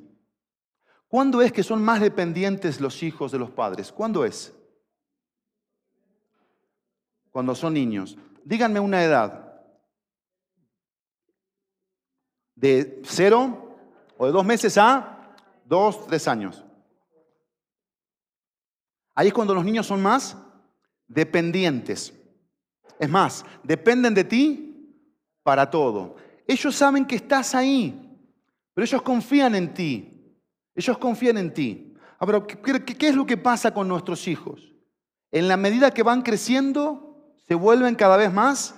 [1.13, 3.93] ¿Cuándo es que son más dependientes los hijos de los padres?
[3.93, 4.51] ¿Cuándo es?
[7.31, 8.17] Cuando son niños.
[8.43, 9.63] Díganme una edad.
[12.55, 13.77] De cero
[14.17, 16.65] o de dos meses a dos, tres años.
[19.15, 20.35] Ahí es cuando los niños son más
[21.07, 22.15] dependientes.
[22.99, 24.97] Es más, dependen de ti
[25.43, 26.17] para todo.
[26.47, 28.19] Ellos saben que estás ahí,
[28.73, 30.12] pero ellos confían en ti.
[30.75, 31.95] Ellos confían en ti.
[32.19, 34.73] Ahora, ¿qué, es lo que pasa con nuestros hijos?
[35.31, 38.75] En la medida que van creciendo, se vuelven cada vez más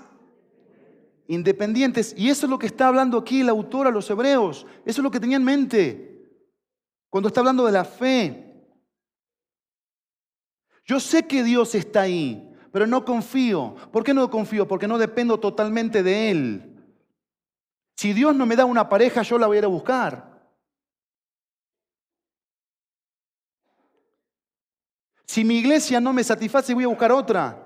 [1.26, 2.14] independientes.
[2.16, 4.66] Y eso es lo que está hablando aquí el autor a los hebreos.
[4.84, 6.14] Eso es lo que tenía en mente
[7.10, 8.40] cuando está hablando de la fe.
[10.84, 13.74] Yo sé que Dios está ahí, pero no confío.
[13.92, 14.66] ¿Por qué no confío?
[14.66, 16.74] Porque no dependo totalmente de Él.
[17.96, 20.33] Si Dios no me da una pareja, yo la voy a ir a buscar.
[25.26, 27.64] Si mi iglesia no me satisface, voy a buscar otra.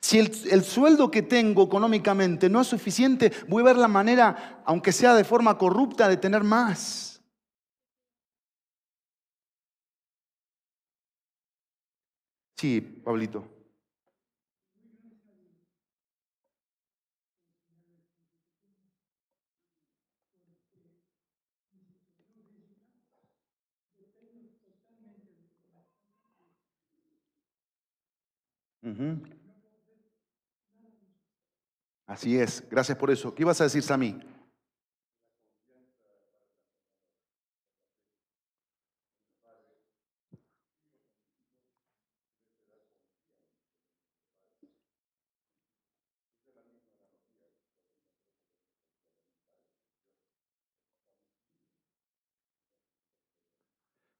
[0.00, 4.92] Si el, sueldo que tengo económicamente no es suficiente, voy a ver la manera, aunque
[4.92, 7.22] sea de forma corrupta, de tener más.
[12.56, 13.59] Sí, Pablito.
[32.06, 33.34] Así es, gracias por eso.
[33.34, 34.18] ¿Qué ibas a decir, Sammy?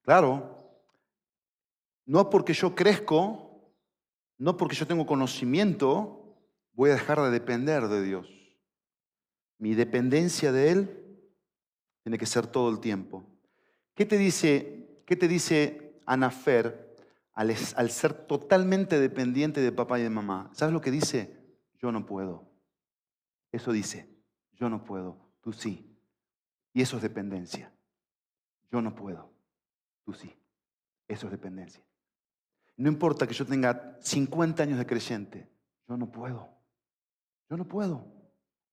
[0.03, 0.57] Claro,
[2.07, 3.50] no porque yo crezco
[4.41, 6.35] no porque yo tengo conocimiento,
[6.73, 8.27] voy a dejar de depender de Dios.
[9.59, 11.29] Mi dependencia de Él
[12.03, 13.23] tiene que ser todo el tiempo.
[13.95, 16.97] ¿Qué te dice, qué te dice Anafer
[17.35, 20.51] al, al ser totalmente dependiente de papá y de mamá?
[20.55, 21.37] ¿Sabes lo que dice?
[21.79, 22.51] Yo no puedo.
[23.53, 24.09] Eso dice,
[24.55, 25.95] yo no puedo, tú sí.
[26.73, 27.75] Y eso es dependencia.
[28.73, 29.31] Yo no puedo,
[30.03, 30.35] tú sí.
[31.09, 31.85] Eso es dependencia.
[32.81, 35.47] No importa que yo tenga 50 años de creyente,
[35.87, 36.49] yo no puedo.
[37.51, 38.07] Yo no puedo,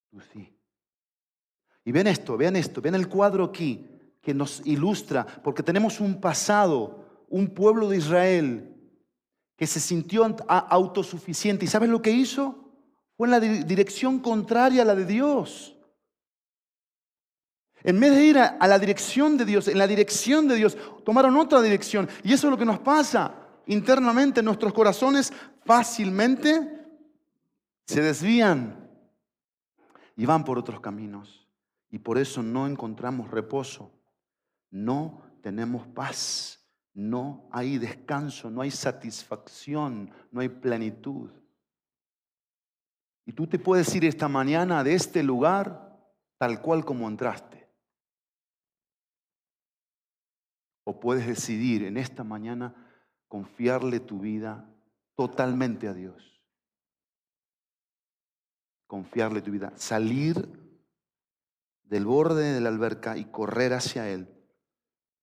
[0.10, 0.58] tú sí.
[1.84, 3.86] Y ven esto, vean esto, vean el cuadro aquí
[4.22, 8.74] que nos ilustra, porque tenemos un pasado, un pueblo de Israel
[9.58, 11.66] que se sintió autosuficiente.
[11.66, 12.72] ¿Y sabes lo que hizo?
[13.18, 15.78] Fue en la dirección contraria a la de Dios.
[17.84, 21.36] En vez de ir a, la dirección de Dios, en la dirección de Dios, tomaron
[21.36, 22.08] otra dirección.
[22.24, 24.42] Y eso es lo que nos pasa internamente.
[24.42, 25.32] Nuestros corazones
[25.66, 26.86] fácilmente
[27.86, 28.90] se desvían
[30.16, 31.48] y van por otros caminos.
[31.90, 33.92] Y por eso no encontramos reposo.
[34.70, 36.58] No tenemos paz.
[36.94, 41.30] No hay descanso, no hay satisfacción, no hay plenitud.
[43.24, 45.96] Y tú te puedes ir esta mañana de este lugar
[46.40, 47.70] tal cual como entraste.
[50.86, 52.74] O puedes decidir en esta mañana
[53.28, 54.70] confiarle tu vida
[55.16, 56.42] totalmente a Dios.
[58.88, 59.74] Confiarle tu vida.
[59.76, 60.48] Salir
[61.84, 64.28] del borde de la alberca y correr hacia Él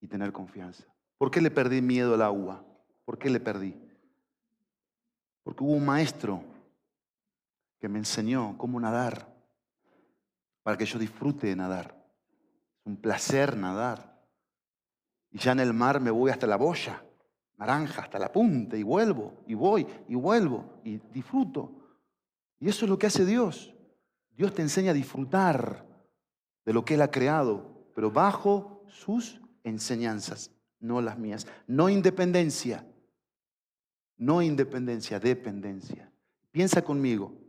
[0.01, 0.85] y tener confianza.
[1.19, 2.67] ¿Por qué le perdí miedo al agua?
[3.05, 3.81] ¿Por qué le perdí?
[5.43, 6.43] Porque hubo un maestro
[7.79, 9.31] que me enseñó cómo nadar,
[10.63, 11.95] para que yo disfrute de nadar.
[12.81, 14.27] Es un placer nadar.
[15.31, 17.04] Y ya en el mar me voy hasta la boya,
[17.67, 21.73] naranja, hasta la punta, y vuelvo, y voy, y vuelvo, y disfruto.
[22.61, 23.75] Y eso es lo que hace Dios.
[24.37, 25.87] Dios te enseña a disfrutar
[26.65, 30.51] de lo que Él ha creado, pero bajo sus enseñanzas,
[30.81, 31.47] no las mías.
[31.67, 32.87] No independencia,
[34.17, 36.11] no independencia, dependencia.
[36.51, 37.45] Piensa conmigo,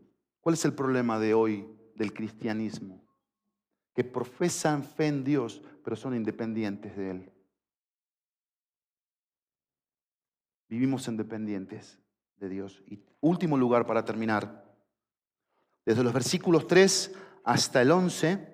[0.46, 3.04] ¿Cuál es el problema de hoy del cristianismo?
[3.96, 7.32] Que profesan fe en Dios, pero son independientes de Él.
[10.68, 12.00] Vivimos independientes
[12.38, 12.84] de Dios.
[12.88, 14.66] Y último lugar para terminar.
[15.86, 17.14] Desde los versículos 3
[17.44, 18.48] hasta el 11,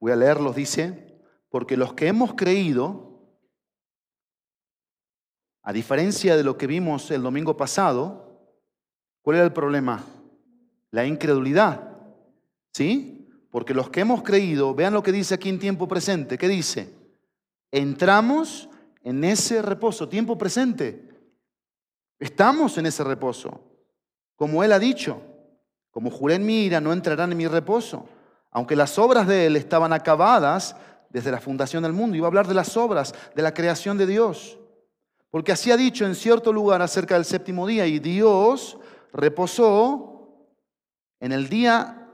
[0.00, 3.38] voy a leerlos, dice, porque los que hemos creído,
[5.62, 8.58] a diferencia de lo que vimos el domingo pasado,
[9.22, 10.04] ¿cuál era el problema?
[10.94, 11.90] la incredulidad.
[12.72, 13.28] ¿Sí?
[13.50, 16.38] Porque los que hemos creído, vean lo que dice aquí en tiempo presente.
[16.38, 16.94] ¿Qué dice?
[17.72, 18.68] Entramos
[19.04, 21.08] en ese reposo, tiempo presente.
[22.18, 23.60] Estamos en ese reposo.
[24.34, 25.20] Como Él ha dicho,
[25.90, 28.08] como juré en mi ira, no entrarán en mi reposo.
[28.50, 30.74] Aunque las obras de Él estaban acabadas
[31.10, 32.16] desde la fundación del mundo.
[32.16, 34.58] Iba a hablar de las obras, de la creación de Dios.
[35.30, 37.86] Porque así ha dicho en cierto lugar acerca del séptimo día.
[37.86, 38.78] Y Dios
[39.12, 40.48] reposó
[41.20, 42.08] en el día,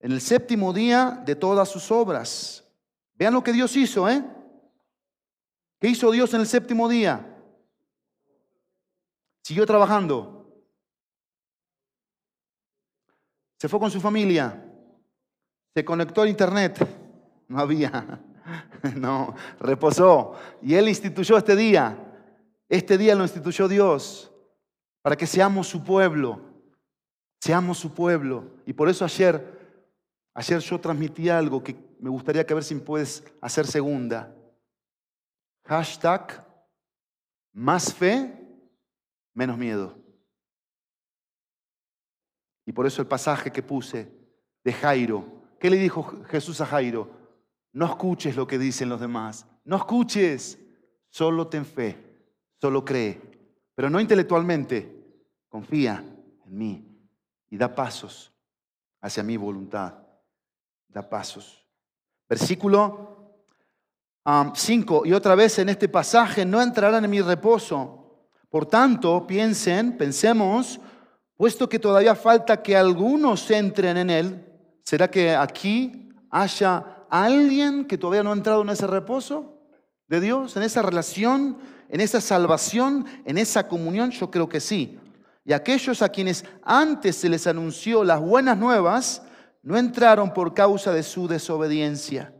[0.00, 2.64] en el séptimo día de todas sus obras.
[3.14, 4.24] Vean lo que Dios hizo, ¿eh?
[5.80, 7.26] ¿Qué hizo Dios en el séptimo día?
[9.42, 10.46] Siguió trabajando.
[13.56, 14.62] Se fue con su familia.
[15.74, 16.86] Se conectó al internet.
[17.48, 18.20] No había.
[18.96, 20.34] No, reposó.
[20.60, 21.96] Y Él instituyó este día.
[22.68, 24.32] Este día lo instituyó Dios
[25.02, 26.40] para que seamos su pueblo.
[27.40, 28.50] Seamos su pueblo.
[28.66, 29.86] Y por eso ayer,
[30.34, 34.34] ayer yo transmití algo que me gustaría que a ver si puedes hacer segunda.
[35.70, 36.44] Hashtag
[37.52, 38.28] más fe,
[39.32, 39.96] menos miedo.
[42.66, 44.10] Y por eso el pasaje que puse
[44.64, 45.24] de Jairo.
[45.60, 47.08] ¿Qué le dijo Jesús a Jairo?
[47.72, 49.46] No escuches lo que dicen los demás.
[49.64, 50.58] No escuches.
[51.08, 51.96] Solo ten fe.
[52.60, 53.20] Solo cree.
[53.76, 55.22] Pero no intelectualmente.
[55.48, 56.04] Confía
[56.46, 56.84] en mí
[57.48, 58.34] y da pasos
[59.00, 59.94] hacia mi voluntad.
[60.88, 61.64] Da pasos.
[62.28, 63.19] Versículo
[64.24, 65.06] 5.
[65.06, 68.00] y otra vez en este pasaje, no entrarán en mi reposo.
[68.50, 70.80] Por tanto, piensen, pensemos,
[71.36, 74.46] puesto que todavía falta que algunos entren en él,
[74.84, 79.62] ¿será que aquí haya alguien que todavía no ha entrado en ese reposo
[80.08, 81.58] de Dios, en esa relación,
[81.88, 84.10] en esa salvación, en esa comunión?
[84.10, 84.98] Yo creo que sí.
[85.44, 89.22] Y aquellos a quienes antes se les anunció las buenas nuevas,
[89.62, 92.34] no entraron por causa de su desobediencia.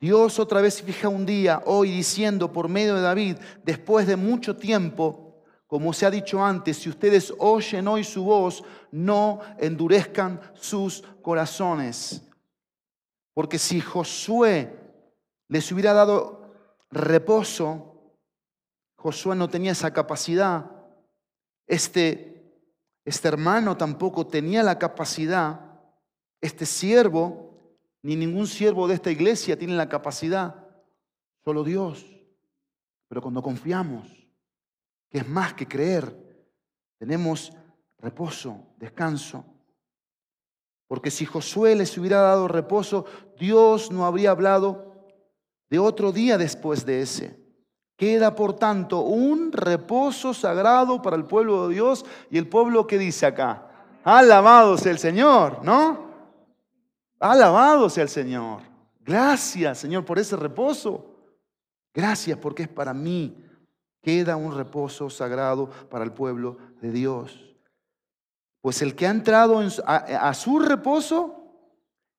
[0.00, 4.56] Dios otra vez fija un día, hoy diciendo por medio de David, después de mucho
[4.56, 11.02] tiempo, como se ha dicho antes, si ustedes oyen hoy su voz, no endurezcan sus
[11.20, 12.22] corazones.
[13.34, 14.74] Porque si Josué
[15.48, 16.50] les hubiera dado
[16.90, 18.16] reposo,
[18.96, 20.70] Josué no tenía esa capacidad.
[21.66, 22.64] Este,
[23.04, 25.78] este hermano tampoco tenía la capacidad.
[26.40, 27.49] Este siervo,
[28.02, 30.66] ni ningún siervo de esta iglesia tiene la capacidad.
[31.44, 32.04] Solo Dios.
[33.08, 34.06] Pero cuando confiamos,
[35.10, 36.46] que es más que creer,
[36.98, 37.52] tenemos
[37.98, 39.44] reposo, descanso.
[40.86, 43.04] Porque si Josué les hubiera dado reposo,
[43.38, 45.08] Dios no habría hablado
[45.68, 47.38] de otro día después de ese.
[47.96, 52.98] Queda, por tanto, un reposo sagrado para el pueblo de Dios y el pueblo que
[52.98, 53.70] dice acá,
[54.04, 56.09] alabado sea el Señor, ¿no?
[57.20, 58.62] Alabado sea el Señor.
[59.00, 61.14] Gracias, Señor, por ese reposo.
[61.94, 63.44] Gracias porque es para mí.
[64.02, 67.54] Queda un reposo sagrado para el pueblo de Dios.
[68.62, 71.44] Pues el que ha entrado a su reposo,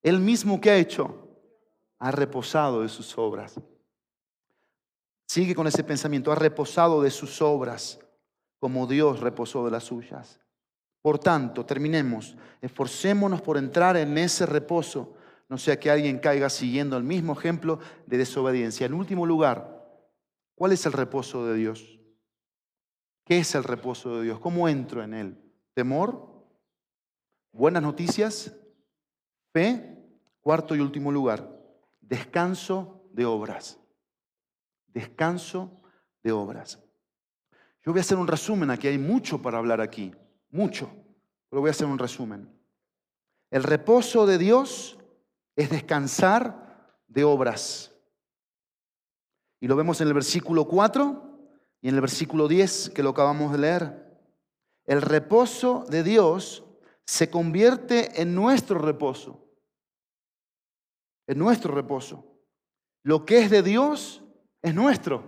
[0.03, 1.27] el mismo que ha hecho,
[1.97, 3.59] ha reposado de sus obras.
[5.27, 7.99] Sigue con ese pensamiento, ha reposado de sus obras
[8.59, 10.39] como Dios reposó de las suyas.
[11.01, 15.15] Por tanto, terminemos, esforcémonos por entrar en ese reposo,
[15.49, 18.85] no sea que alguien caiga siguiendo el mismo ejemplo de desobediencia.
[18.85, 19.85] En último lugar,
[20.55, 21.99] ¿cuál es el reposo de Dios?
[23.25, 24.39] ¿Qué es el reposo de Dios?
[24.39, 25.37] ¿Cómo entro en él?
[25.73, 26.45] ¿Temor?
[27.51, 28.55] ¿Buenas noticias?
[29.51, 29.97] ¿Fe?
[30.39, 31.49] Cuarto y último lugar,
[31.99, 33.81] descanso de obras
[34.93, 35.81] descanso
[36.23, 36.83] de obras.
[37.83, 40.13] Yo voy a hacer un resumen, aquí hay mucho para hablar aquí,
[40.51, 40.89] mucho,
[41.49, 42.49] pero voy a hacer un resumen.
[43.49, 44.97] El reposo de Dios
[45.55, 47.91] es descansar de obras.
[49.59, 51.39] Y lo vemos en el versículo 4
[51.81, 54.11] y en el versículo 10 que lo acabamos de leer.
[54.85, 56.63] El reposo de Dios
[57.05, 59.47] se convierte en nuestro reposo.
[61.27, 62.25] En nuestro reposo.
[63.03, 64.23] Lo que es de Dios
[64.61, 65.23] es nuestro.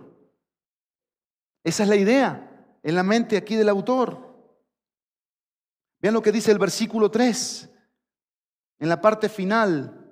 [1.62, 4.23] Esa es la idea en la mente aquí del autor.
[6.04, 7.70] Vean lo que dice el versículo 3.
[8.78, 10.06] En la parte final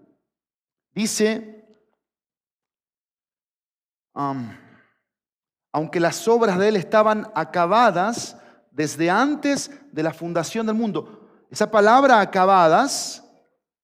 [0.94, 1.66] dice,
[5.70, 8.38] aunque las obras de él estaban acabadas
[8.70, 11.28] desde antes de la fundación del mundo.
[11.50, 13.30] Esa palabra acabadas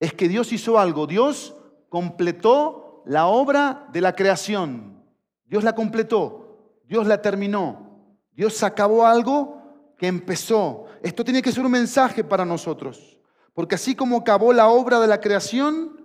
[0.00, 1.06] es que Dios hizo algo.
[1.06, 1.54] Dios
[1.90, 5.04] completó la obra de la creación.
[5.44, 9.57] Dios la completó, Dios la terminó, Dios acabó algo
[9.98, 10.86] que empezó.
[11.02, 13.18] Esto tiene que ser un mensaje para nosotros,
[13.52, 15.98] porque así como acabó la obra de la creación,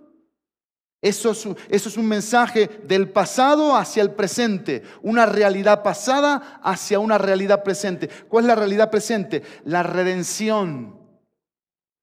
[1.04, 1.32] eso
[1.68, 8.08] es, un mensaje del pasado hacia el presente, una realidad pasada hacia una realidad presente.
[8.26, 9.42] ¿Cuál es la realidad presente?
[9.64, 10.98] La redención.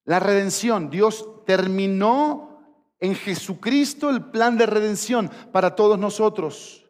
[0.06, 0.92] La redención.
[0.92, 2.62] Dios terminó
[3.00, 6.86] en Jesucristo el plan de redención para todos nosotros.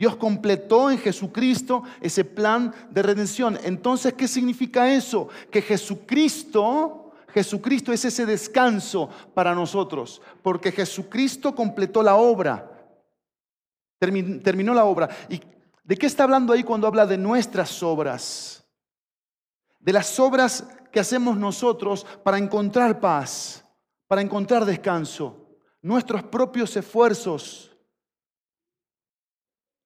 [0.00, 3.58] Dios completó en Jesucristo ese plan de redención.
[3.62, 5.28] Entonces, ¿qué significa eso?
[5.50, 12.96] Que Jesucristo, Jesucristo es ese descanso para nosotros, porque Jesucristo completó la obra,
[13.98, 15.10] terminó la obra.
[15.28, 15.38] ¿Y
[15.84, 18.64] de qué está hablando ahí cuando habla de nuestras obras?
[19.80, 23.62] De las obras que hacemos nosotros para encontrar paz,
[24.08, 27.69] para encontrar descanso, nuestros propios esfuerzos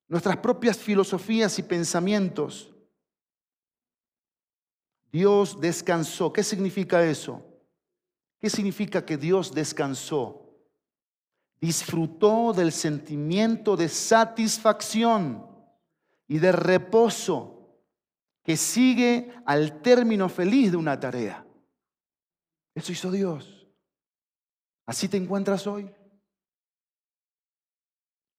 [0.09, 2.73] nuestras propias filosofías y pensamientos.
[5.11, 6.33] Dios descansó.
[6.33, 7.43] ¿Qué significa eso?
[8.41, 10.41] ¿Qué significa que Dios descansó?
[11.61, 15.49] Disfrutó del sentimiento de satisfacción
[16.27, 17.55] y de reposo
[18.43, 21.47] que sigue al término feliz de una tarea.
[22.75, 23.67] Eso hizo Dios.
[24.87, 25.91] ¿Así te encuentras hoy?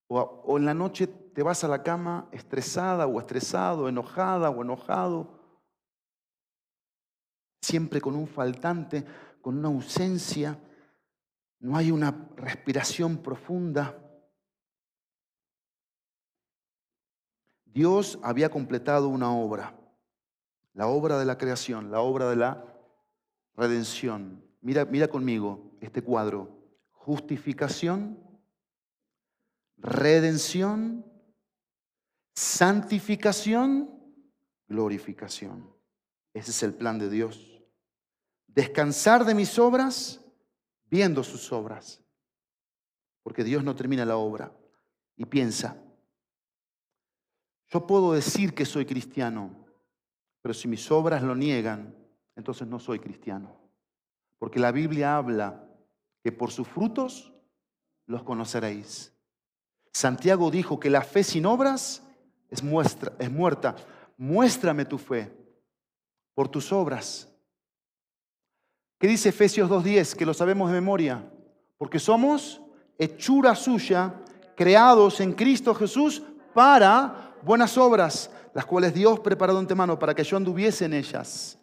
[0.08, 5.38] O, en la noche te vas a la cama estresada o estresado, enojada o enojado,
[7.62, 9.06] siempre con un faltante,
[9.42, 10.58] con una ausencia,
[11.60, 14.02] no hay una respiración profunda.
[17.66, 19.78] Dios había completado una obra,
[20.74, 22.64] la obra de la creación, la obra de la
[23.58, 24.42] redención.
[24.62, 26.48] Mira, mira conmigo este cuadro.
[26.92, 28.18] Justificación,
[29.76, 31.04] redención,
[32.36, 33.90] santificación,
[34.68, 35.74] glorificación.
[36.34, 37.64] Ese es el plan de Dios.
[38.48, 40.22] Descansar de mis obras
[40.90, 42.02] viendo sus obras.
[43.24, 44.52] Porque Dios no termina la obra.
[45.18, 45.82] Y piensa,
[47.68, 49.64] yo puedo decir que soy cristiano,
[50.42, 51.96] Pero si mis obras lo niegan,
[52.36, 53.58] entonces no soy cristiano.
[54.38, 55.68] Porque la Biblia habla
[56.22, 57.34] que por sus frutos
[58.06, 59.12] los conoceréis.
[59.92, 62.05] Santiago dijo que la fe sin obras
[62.56, 63.76] es, es muerta.
[64.18, 65.32] Muéstrame tu fe
[66.34, 67.28] por tus obras.
[69.00, 70.16] ¿Qué dice Efesios 2.10?
[70.16, 71.30] Que lo sabemos de memoria.
[71.78, 72.62] Porque somos
[72.98, 74.14] hechura suya,
[74.56, 80.24] creados en Cristo Jesús para buenas obras, las cuales Dios preparó de antemano para que
[80.24, 81.60] yo anduviese en ellas.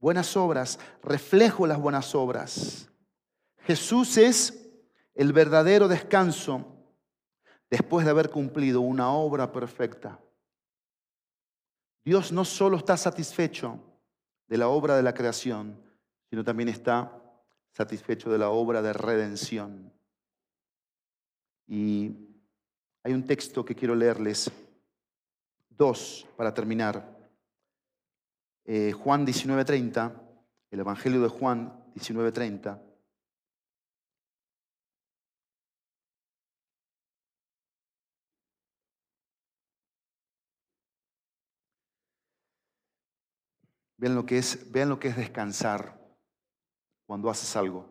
[0.00, 2.88] Buenas obras, reflejo las buenas obras.
[3.64, 4.70] Jesús es
[5.14, 6.75] el verdadero descanso
[7.70, 10.20] después de haber cumplido una obra perfecta.
[12.04, 13.80] Dios no solo está satisfecho
[14.46, 15.76] de la obra de la creación,
[16.30, 17.20] sino también está
[17.72, 19.92] satisfecho de la obra de redención.
[21.66, 22.14] Y
[23.02, 24.50] hay un texto que quiero leerles,
[25.68, 27.16] dos para terminar.
[28.64, 30.12] Eh, Juan 19:30,
[30.70, 32.80] el Evangelio de Juan 19:30.
[43.98, 45.98] Vean lo que es, vean lo que es descansar
[47.06, 47.88] cuando haces algo.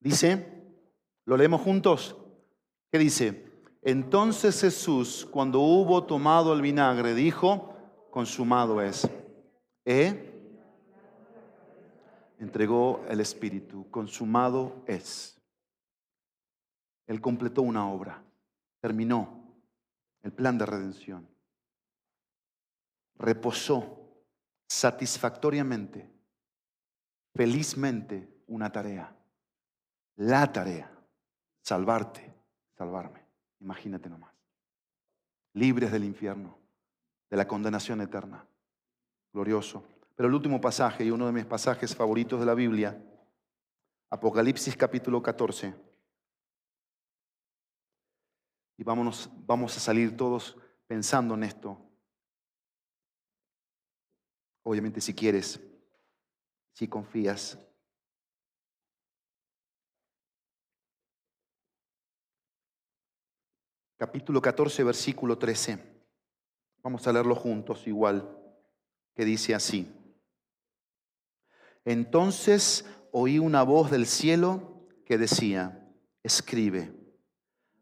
[0.00, 0.74] Dice,
[1.24, 2.16] lo leemos juntos.
[2.90, 3.46] ¿Qué dice?
[3.82, 7.74] Entonces Jesús, cuando hubo tomado el vinagre, dijo,
[8.10, 9.08] consumado es.
[9.84, 10.26] ¿Eh?
[12.38, 15.40] Entregó el Espíritu, consumado es.
[17.06, 18.22] Él completó una obra,
[18.80, 19.62] terminó
[20.22, 21.29] el plan de redención
[23.20, 24.00] reposó
[24.66, 26.10] satisfactoriamente,
[27.34, 29.14] felizmente una tarea.
[30.16, 30.90] La tarea,
[31.62, 32.34] salvarte,
[32.76, 33.24] salvarme.
[33.60, 34.34] Imagínate nomás.
[35.54, 36.58] Libres del infierno,
[37.28, 38.46] de la condenación eterna.
[39.32, 39.84] Glorioso.
[40.16, 43.02] Pero el último pasaje y uno de mis pasajes favoritos de la Biblia,
[44.10, 45.74] Apocalipsis capítulo 14.
[48.76, 50.56] Y vámonos, vamos a salir todos
[50.86, 51.89] pensando en esto.
[54.62, 55.60] Obviamente si quieres,
[56.72, 57.58] si confías.
[63.96, 65.78] Capítulo 14, versículo 13.
[66.82, 68.34] Vamos a leerlo juntos igual,
[69.14, 69.94] que dice así.
[71.84, 75.86] Entonces oí una voz del cielo que decía,
[76.22, 76.94] escribe,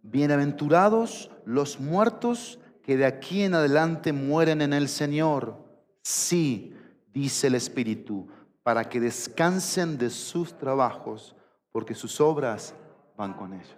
[0.03, 5.67] bienaventurados los muertos que de aquí en adelante mueren en el Señor.
[6.03, 6.74] Sí,
[7.12, 8.28] dice el Espíritu,
[8.62, 11.34] para que descansen de sus trabajos,
[11.72, 12.74] porque sus obras
[13.16, 13.76] van con ellos.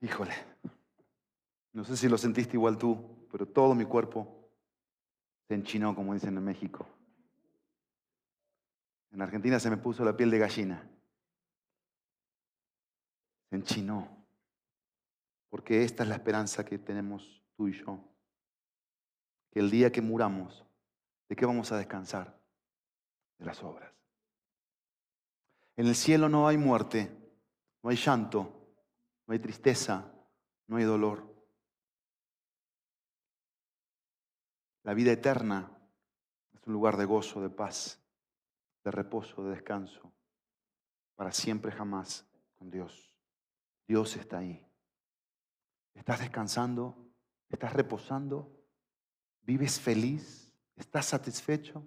[0.00, 0.34] Híjole,
[1.72, 4.50] no sé si lo sentiste igual tú, pero todo mi cuerpo
[5.48, 6.86] se enchinó, como dicen en México.
[9.10, 10.88] En Argentina se me puso la piel de gallina.
[13.50, 14.26] Se enchinó.
[15.48, 18.07] Porque esta es la esperanza que tenemos tú y yo
[19.58, 20.64] que el día que muramos,
[21.28, 22.40] ¿de qué vamos a descansar?
[23.38, 23.92] De las obras.
[25.74, 27.10] En el cielo no hay muerte,
[27.82, 28.76] no hay llanto,
[29.26, 30.12] no hay tristeza,
[30.68, 31.34] no hay dolor.
[34.84, 35.76] La vida eterna
[36.54, 38.00] es un lugar de gozo, de paz,
[38.84, 40.12] de reposo, de descanso,
[41.16, 43.12] para siempre jamás con Dios.
[43.88, 44.64] Dios está ahí.
[45.94, 47.10] ¿Estás descansando?
[47.48, 48.54] ¿Estás reposando?
[49.48, 50.52] ¿Vives feliz?
[50.76, 51.82] ¿Estás satisfecho?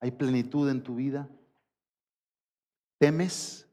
[0.00, 1.30] ¿Hay plenitud en tu vida?
[2.98, 3.68] ¿Temes?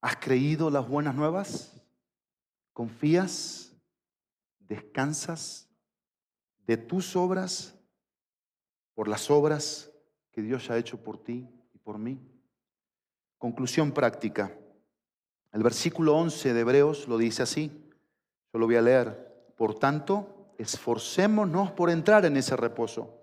[0.00, 1.78] ¿Has creído las buenas nuevas?
[2.72, 3.76] ¿Confías?
[4.58, 5.68] ¿Descansas
[6.66, 7.78] de tus obras
[8.94, 9.92] por las obras
[10.30, 12.18] que Dios ha hecho por ti y por mí?
[13.36, 14.56] Conclusión práctica.
[15.52, 17.86] El versículo 11 de Hebreos lo dice así.
[18.50, 19.52] Yo lo voy a leer.
[19.58, 23.18] Por tanto, esforcémonos por entrar en ese reposo.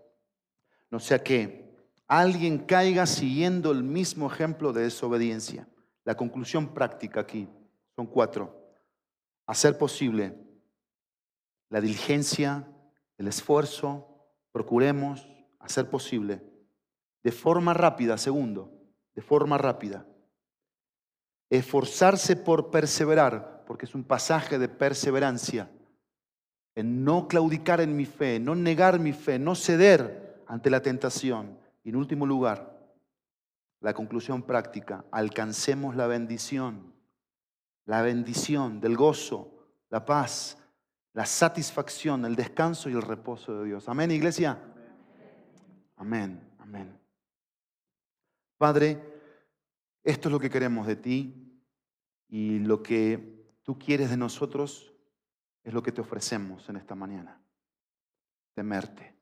[0.89, 1.71] No sea que
[2.07, 5.67] alguien caiga siguiendo el mismo ejemplo de desobediencia.
[6.03, 7.47] La conclusión práctica aquí
[7.95, 8.55] son cuatro.
[9.45, 10.35] Hacer posible
[11.69, 12.67] la diligencia,
[13.17, 14.07] el esfuerzo,
[14.51, 15.27] procuremos
[15.59, 16.41] hacer posible
[17.23, 18.71] de forma rápida, segundo,
[19.13, 20.07] de forma rápida.
[21.49, 25.69] Esforzarse por perseverar, porque es un pasaje de perseverancia
[26.77, 31.57] en no claudicar en mi fe, no negar mi fe, no ceder ante la tentación.
[31.83, 32.93] Y en último lugar,
[33.81, 36.93] la conclusión práctica, alcancemos la bendición,
[37.85, 40.59] la bendición del gozo, la paz,
[41.13, 43.89] la satisfacción, el descanso y el reposo de Dios.
[43.89, 44.61] Amén, iglesia.
[45.95, 46.95] Amén, amén.
[48.55, 49.01] Padre,
[50.03, 51.59] esto es lo que queremos de ti
[52.27, 54.93] y lo que tú quieres de nosotros
[55.67, 57.43] es lo que te ofrecemos en esta mañana.
[58.53, 59.19] Temerte.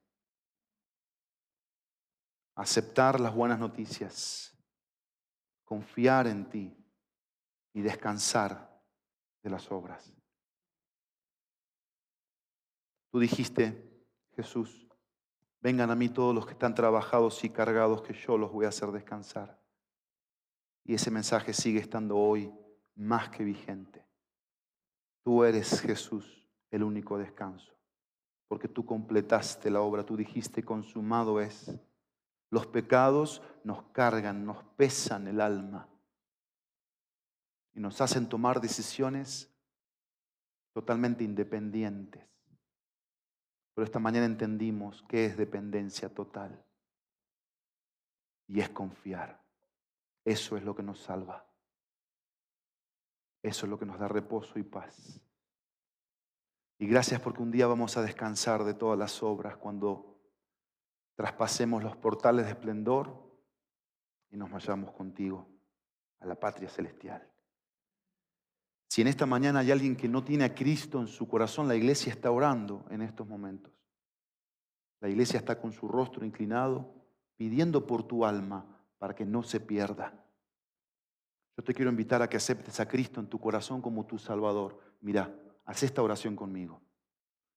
[2.53, 4.55] Aceptar las buenas noticias.
[5.63, 6.77] Confiar en ti
[7.73, 8.79] y descansar
[9.41, 10.13] de las obras.
[13.09, 14.87] Tú dijiste, Jesús,
[15.61, 18.69] vengan a mí todos los que están trabajados y cargados, que yo los voy a
[18.69, 19.59] hacer descansar.
[20.83, 22.53] Y ese mensaje sigue estando hoy
[22.93, 24.04] más que vigente.
[25.25, 27.73] Tú eres Jesús, el único descanso,
[28.47, 31.75] porque tú completaste la obra, tú dijiste, consumado es.
[32.51, 35.89] Los pecados nos cargan, nos pesan el alma
[37.73, 39.51] y nos hacen tomar decisiones
[40.73, 42.23] totalmente independientes.
[43.73, 46.63] Pero esta mañana entendimos que es dependencia total.
[48.47, 49.43] Y es confiar.
[50.23, 51.47] Eso es lo que nos salva.
[53.45, 55.21] Eso es lo que nos da reposo y paz.
[56.79, 60.19] Y gracias porque un día vamos a descansar de todas las obras cuando
[61.13, 63.39] traspasemos los portales de esplendor
[64.31, 65.47] y nos vayamos contigo
[66.21, 67.31] a la patria celestial.
[68.89, 71.75] Si en esta mañana hay alguien que no tiene a Cristo en su corazón, la
[71.75, 73.71] iglesia está orando en estos momentos.
[75.01, 76.95] La iglesia está con su rostro inclinado,
[77.35, 80.24] pidiendo por tu alma para que no se pierda.
[81.57, 84.79] Yo te quiero invitar a que aceptes a Cristo en tu corazón como tu Salvador.
[85.01, 85.33] Mira,
[85.65, 86.81] haz esta oración conmigo.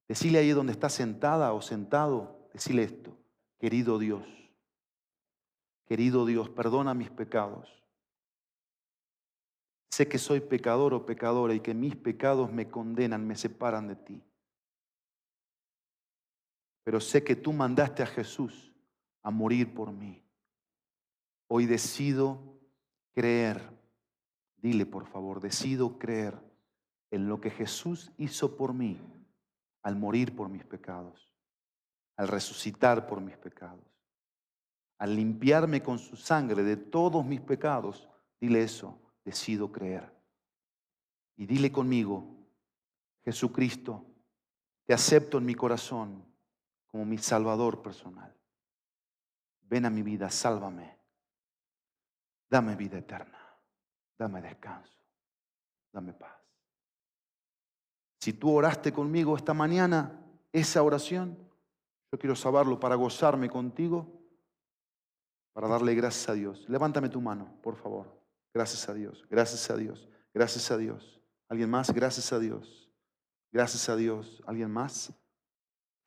[0.06, 3.16] Decile ahí donde estás sentada o sentado, decile esto.
[3.58, 4.24] Querido Dios,
[5.84, 7.68] querido Dios, perdona mis pecados.
[9.90, 13.96] Sé que soy pecador o pecadora y que mis pecados me condenan, me separan de
[13.96, 14.22] ti.
[16.84, 18.72] Pero sé que tú mandaste a Jesús
[19.22, 20.24] a morir por mí.
[21.48, 22.58] Hoy decido
[23.12, 23.77] creer.
[24.60, 26.38] Dile por favor, decido creer
[27.10, 29.00] en lo que Jesús hizo por mí
[29.82, 31.32] al morir por mis pecados,
[32.16, 33.86] al resucitar por mis pecados,
[34.98, 38.08] al limpiarme con su sangre de todos mis pecados.
[38.40, 40.12] Dile eso decido creer.
[41.36, 42.26] Y dile conmigo,
[43.24, 44.04] Jesucristo,
[44.84, 46.24] te acepto en mi corazón
[46.86, 48.34] como mi Salvador personal.
[49.62, 50.98] Ven a mi vida, sálvame.
[52.48, 53.37] Dame vida eterna.
[54.18, 54.98] Dame descanso.
[55.92, 56.34] Dame paz.
[58.20, 60.20] Si tú oraste conmigo esta mañana,
[60.52, 61.38] esa oración,
[62.10, 64.20] yo quiero saberlo para gozarme contigo,
[65.52, 66.68] para darle gracias a Dios.
[66.68, 68.18] Levántame tu mano, por favor.
[68.52, 71.20] Gracias a Dios, gracias a Dios, gracias a Dios.
[71.48, 71.92] ¿Alguien más?
[71.92, 72.90] Gracias a Dios.
[73.52, 74.42] Gracias a Dios.
[74.46, 75.12] ¿Alguien más?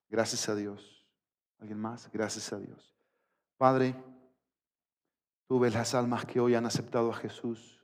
[0.10, 1.08] Gracias a Dios.
[1.60, 2.12] ¿Alguien más?
[2.12, 2.94] Gracias a Dios.
[3.58, 3.96] Padre,
[5.48, 7.81] tú ves las almas que hoy han aceptado a Jesús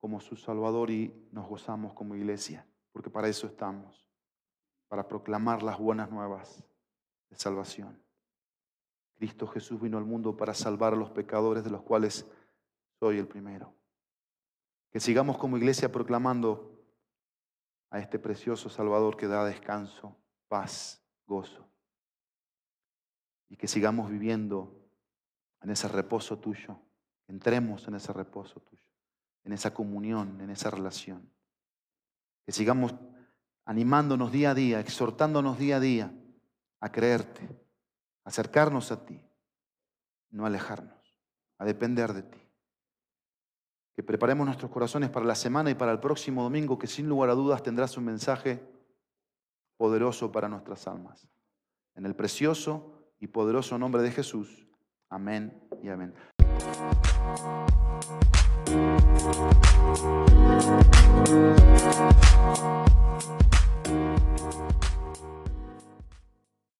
[0.00, 4.06] como su Salvador y nos gozamos como iglesia, porque para eso estamos,
[4.88, 6.64] para proclamar las buenas nuevas
[7.28, 8.02] de salvación.
[9.16, 12.26] Cristo Jesús vino al mundo para salvar a los pecadores de los cuales
[12.98, 13.74] soy el primero.
[14.90, 16.70] Que sigamos como iglesia proclamando
[17.90, 20.16] a este precioso Salvador que da descanso,
[20.48, 21.68] paz, gozo.
[23.48, 24.80] Y que sigamos viviendo
[25.60, 26.80] en ese reposo tuyo.
[27.28, 28.82] Entremos en ese reposo tuyo,
[29.44, 31.30] en esa comunión, en esa relación.
[32.44, 32.94] Que sigamos
[33.64, 36.14] animándonos día a día, exhortándonos día a día
[36.80, 37.44] a creerte,
[38.24, 39.20] a acercarnos a ti,
[40.30, 41.16] no alejarnos,
[41.58, 42.50] a depender de ti
[44.00, 47.28] que preparemos nuestros corazones para la semana y para el próximo domingo, que sin lugar
[47.28, 48.66] a dudas tendrás un mensaje
[49.76, 51.28] poderoso para nuestras almas.
[51.94, 54.66] En el precioso y poderoso nombre de Jesús.
[55.10, 56.14] Amén y amén.
[59.22, 59.36] Thank
[63.90, 64.29] you.